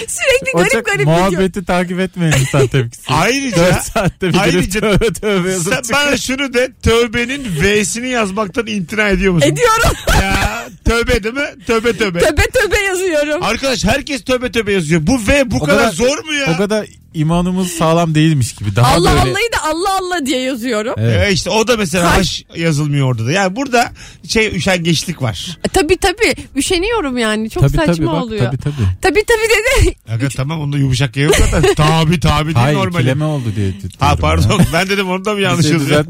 [0.08, 1.18] Sürekli O garip çok garip gidiyor.
[1.18, 3.04] muhabbeti takip etmeyen insan tepkisi.
[3.14, 6.08] Ayrıca 4 saatte bir Ayrıca- girip tövbe tövbe yazıp sen çıkıyor.
[6.08, 9.50] bana şunu de tövbenin V'sini yazmaktan imtina ediyor musun?
[9.50, 9.92] Ediyorum.
[10.22, 11.66] Ya tövbe değil mi?
[11.68, 12.20] Tövbe tövbe.
[12.20, 13.44] tövbe tövbe yazıyorum.
[13.44, 15.08] Arkadaş herkes tövbe tövbe yazıyor.
[15.08, 16.54] Bu V bu kadar, kadar- zor mu ya?
[16.54, 18.76] O kadar imanımız sağlam değilmiş gibi.
[18.76, 19.22] Daha Allah böyle...
[19.22, 20.94] Allah'ı da Allah Allah diye yazıyorum.
[20.98, 21.16] Evet.
[21.18, 23.32] Evet işte o da mesela haş yazılmıyor orada da.
[23.32, 23.92] Yani burada
[24.28, 25.58] şey üşengeçlik var.
[25.64, 26.36] E, tabii tabii.
[26.56, 27.50] Üşeniyorum yani.
[27.50, 28.46] Çok Tabii saçma tabii bak oluyor.
[28.46, 28.74] tabii tabii.
[29.02, 29.96] Tabii tabii dedi.
[30.10, 31.74] Aga tamam onda yumuşak yayın zaten.
[31.76, 34.16] tabi tabi değil Hayır ikileme oldu diye diyorum Ha ya.
[34.16, 36.06] pardon ben dedim onu da mı yanlış Bir şey yazıyor?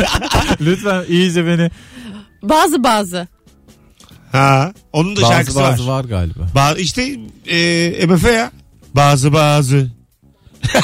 [0.60, 1.70] Lütfen iyice beni.
[2.42, 3.28] Bazı bazı.
[4.34, 5.98] Ha onun da Bazı şarkısı bazı var.
[5.98, 6.40] var galiba.
[6.54, 7.16] Ba- işte
[7.46, 8.50] e, MF ya.
[8.94, 9.90] Bazı bazı.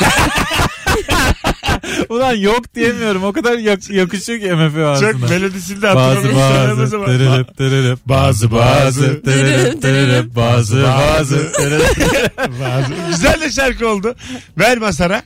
[2.09, 3.25] Ulan yok diyemiyorum.
[3.25, 5.13] O kadar yak- yakışıyor ki MF ağzına.
[5.13, 11.97] Çok melodisini de Bazı bazı tırırıp tırırıp bazı bazı tırırıp tırırıp bazı bazı tırırıp
[12.61, 12.93] Bazı.
[13.11, 14.15] Güzel de şarkı oldu.
[14.59, 15.23] Ver Masar'a.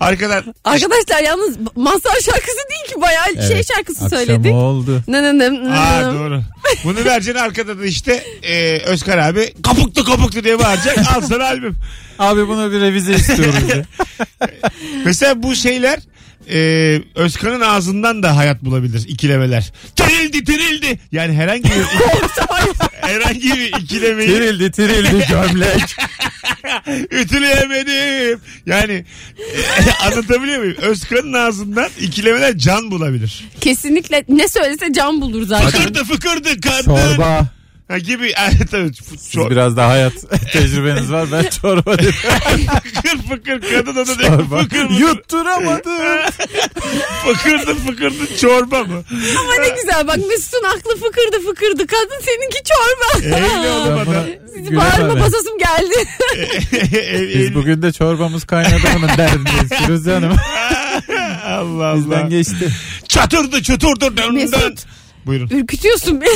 [0.00, 4.52] Arkadan Arkadaşlar yalnız masal şarkısı değil ki bayağı şey Evet, şarkısı Akşam söyledik.
[4.52, 5.02] oldu.
[5.08, 6.18] Nı nı nı nı Aa nı.
[6.18, 6.42] doğru.
[6.84, 10.98] Bunu vereceksin arkada da işte e, Özkar abi kapuktu kapuktu diye bağıracak.
[11.16, 11.76] Al sana albüm.
[12.18, 13.84] Abi buna bir revize istiyoruz diye.
[15.04, 15.98] Mesela bu şeyler
[16.52, 19.72] e, Özkan'ın ağzından da hayat bulabilir ikilemeler.
[19.96, 20.98] Tirildi tirildi.
[21.12, 21.70] Yani herhangi bir
[23.00, 25.96] herhangi bir ikilemeyi Tirildi tirildi gömlek.
[27.10, 28.40] ütüleyemedim.
[28.66, 29.04] Yani
[29.38, 30.76] e, anlatabiliyor muyum?
[30.82, 33.44] Özkan'ın ağzından ikilemeler can bulabilir.
[33.60, 35.70] Kesinlikle ne söylese can bulur zaten.
[35.70, 36.84] Fıkırdı fıkırdı kadın.
[36.84, 37.46] Çorba.
[37.88, 38.32] Ha, gibi.
[38.38, 38.94] Evet, evet.
[39.18, 40.12] Siz biraz daha hayat
[40.52, 41.28] tecrübeniz var.
[41.32, 42.12] Ben çorba dedim.
[42.12, 44.28] fıkır fıkır kadın adı değil.
[44.30, 44.58] Çorba.
[44.58, 44.94] Fıkır fıkır.
[45.00, 45.92] Yutturamadım.
[47.24, 49.02] fıkırdı fıkırdı çorba mı?
[49.40, 51.86] Ama ne güzel bak Mesut'un aklı fıkırdı fıkırdı.
[51.86, 53.36] Kadın seninki çorba.
[53.36, 54.24] Eyle oğlum Ben buna adam.
[54.56, 55.20] Sizi bağırma gülemem.
[55.20, 55.94] basasım geldi.
[57.38, 59.68] Biz bugün de çorbamız kaynadı bunun derdindeyiz.
[59.68, 60.36] Firuze Hanım
[61.46, 61.96] Allah Allah.
[61.96, 62.72] bizden geçti.
[63.08, 64.16] Çatırdı çuturdu.
[64.16, 64.84] Dön, Mesut.
[65.26, 65.48] Buyurun.
[65.48, 66.30] Ürkütüyorsun beni.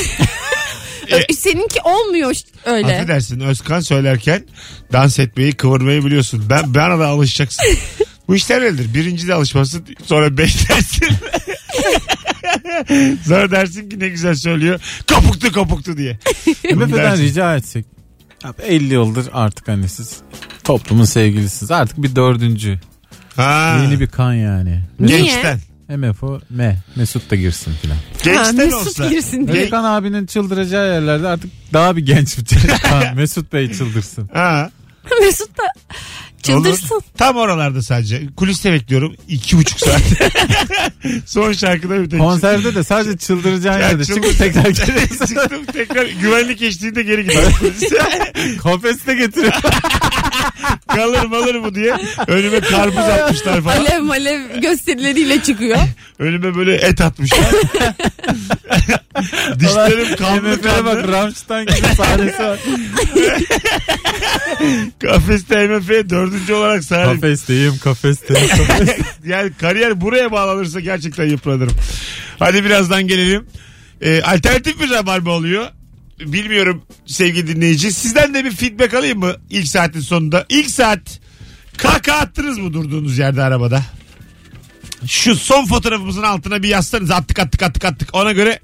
[1.10, 2.34] E- Seninki olmuyor
[2.64, 2.86] öyle.
[2.86, 4.44] Affedersin Özkan söylerken
[4.92, 6.44] dans etmeyi kıvırmayı biliyorsun.
[6.50, 7.64] Ben bana da alışacaksın.
[8.28, 8.94] Bu işler öyledir.
[8.94, 11.06] Birinci de alışmasın sonra beklersin.
[13.26, 14.80] sonra dersin ki ne güzel söylüyor.
[15.06, 16.18] Kapuktu kapuktu diye.
[16.74, 17.86] MF'den rica etsek.
[18.44, 20.16] Abi 50 yıldır artık hani siz
[20.64, 21.70] toplumun sevgilisiniz.
[21.70, 22.80] Artık bir dördüncü.
[23.36, 23.78] Ha.
[23.82, 24.80] Yeni bir kan yani.
[25.00, 25.18] Niye?
[25.18, 25.60] Gençten.
[25.96, 26.76] MFO M.
[26.96, 27.96] Mesut da girsin filan.
[28.24, 29.08] Gençten Ha, Mesut olsa.
[29.08, 29.64] girsin diye.
[29.64, 33.04] Özkan abinin çıldıracağı yerlerde artık daha bir genç bir kan.
[33.16, 34.30] Mesut Bey çıldırsın.
[34.32, 34.70] Ha.
[35.20, 35.62] Mesut da
[36.42, 36.94] çıldırsın.
[36.94, 37.02] Olur.
[37.18, 38.22] Tam oralarda sadece.
[38.36, 39.14] Kuliste bekliyorum.
[39.28, 40.02] iki buçuk saat.
[41.26, 42.20] Son şarkıda bir tek.
[42.20, 45.26] Konserde de sadece çıldıracağın Ya yerde çıldır- çıkıp tekrar geliyorsun.
[45.26, 47.52] Çıktım tekrar güvenlik eşliğinde geri gidiyorum.
[48.62, 49.52] Kafeste getiriyor.
[50.88, 51.94] Kalır malır mı diye.
[52.26, 53.76] Önüme karpuz atmışlar falan.
[53.76, 55.78] Alev malev gösterileriyle çıkıyor.
[56.18, 57.46] Önüme böyle et atmışlar.
[59.60, 61.12] Dişlerim kanlı MF'ye bak kanlı.
[61.12, 62.58] Rammstein gibi sahnesi var.
[64.98, 67.22] Kafeste MF'ye dördüncü olarak sahip.
[67.22, 68.48] Kafesteyim kafesteyim.
[68.48, 69.04] kafesteyim.
[69.24, 71.76] Yani kariyer buraya bağlanırsa gerçekten yıpranırım.
[72.38, 73.46] Hadi birazdan gelelim.
[74.00, 75.66] Ee, alternatif bir rabarba oluyor.
[76.20, 77.92] Bilmiyorum sevgili dinleyici.
[77.92, 80.46] Sizden de bir feedback alayım mı ilk saatin sonunda?
[80.48, 81.20] İlk saat
[81.76, 83.82] kaka attınız mı durduğunuz yerde arabada?
[85.06, 88.08] Şu son fotoğrafımızın altına bir yazsanız attık attık attık attık.
[88.12, 88.60] Ona göre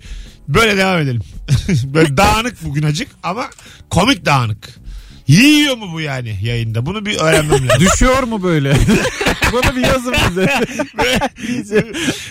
[0.48, 1.22] böyle devam edelim.
[1.84, 3.50] böyle dağınık bugün acık ama
[3.90, 4.83] komik dağınık.
[5.28, 6.86] Yiyor mu bu yani yayında?
[6.86, 7.80] Bunu bir öğrenmem lazım.
[7.92, 8.72] Düşüyor mu böyle?
[9.52, 10.46] Bana bir yazın bize.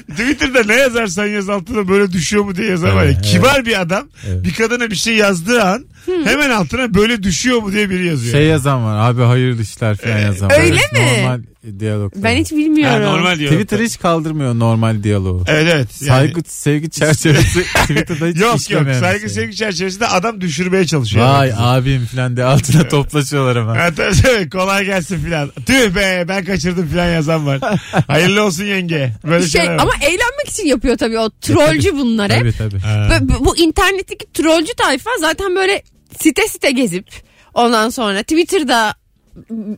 [0.10, 3.12] Twitter'da ne yazarsan yaz altına böyle düşüyor mu diye yazar var ya.
[3.12, 4.44] Evet, Kibar bir adam Evet.
[4.44, 5.86] bir kadına bir şey yazdığı an
[6.24, 8.34] hemen altına böyle düşüyor mu diye biri yazıyor.
[8.34, 10.60] Şey yazan var abi hayırlı işler falan yazan var.
[10.60, 11.22] Öyle mi?
[11.22, 11.39] Normal
[11.80, 12.14] diyalog.
[12.16, 13.03] Ben hiç Ha, bilmiyorum.
[13.05, 13.51] normal diyor.
[13.53, 15.43] Twitter hiç kaldırmıyor normal diyaloğu.
[15.47, 16.01] Evet evet.
[16.01, 19.30] Yani- Saygı sevgi çerçevesi Twitter'da hiç Yok yok saygı şey.
[19.30, 21.26] sevgi çerçevesinde adam düşürmeye çalışıyor.
[21.26, 23.76] Vay abim falan diye altına toplaşıyorlar hemen.
[23.76, 24.49] Ha, tabii, tabii.
[24.49, 25.51] kolay gelsin filan.
[25.66, 27.59] Tüh be ben kaçırdım filan yazan var.
[28.07, 29.11] Hayırlı olsun yenge.
[29.28, 29.78] Böyle Şey var.
[29.80, 32.39] ama eğlenmek için yapıyor tabii o trollcü bunlar hep.
[32.39, 32.80] Tabii tabii.
[32.80, 33.07] Ha.
[33.11, 35.84] Ve bu- bu internetteki trollcü tayfa zaten böyle
[36.20, 37.05] site site gezip
[37.53, 38.93] ondan sonra Twitter'da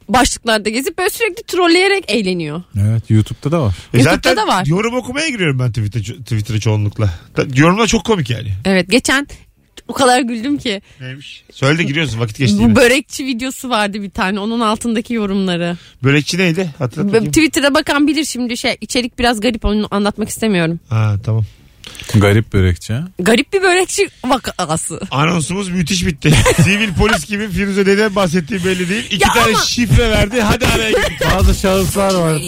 [0.09, 2.63] başlıklarda gezip böyle sürekli trolleyerek eğleniyor.
[2.81, 3.75] Evet YouTube'da da var.
[3.93, 4.65] E YouTube'da zaten da var.
[4.65, 7.09] yorum okumaya giriyorum ben Twitter, Twitter'a çoğunlukla.
[7.55, 8.51] Yorumlar çok komik yani.
[8.65, 9.27] Evet geçen
[9.87, 10.81] o kadar güldüm ki.
[11.01, 11.43] Neymiş?
[11.51, 15.77] Söyle de giriyorsun vakit geçti Bu börekçi videosu vardı bir tane onun altındaki yorumları.
[16.03, 16.69] Börekçi neydi?
[16.77, 17.25] Hatırlat bakayım.
[17.25, 20.79] Twitter'da bakan bilir şimdi şey içerik biraz garip onu anlatmak istemiyorum.
[20.89, 21.45] Ha tamam.
[22.15, 22.93] Garip börekçi.
[22.93, 23.07] ha.
[23.19, 24.99] Garip bir börekçi vakası.
[25.11, 26.31] Anonsumuz müthiş bitti.
[26.63, 29.05] Sivil polis gibi Firuze Dede bahsettiği belli değil.
[29.11, 30.41] İki Ya tane ama- şifre verdi.
[30.41, 30.99] Hadi araya gir.
[31.35, 32.41] Bazı şahıslar var.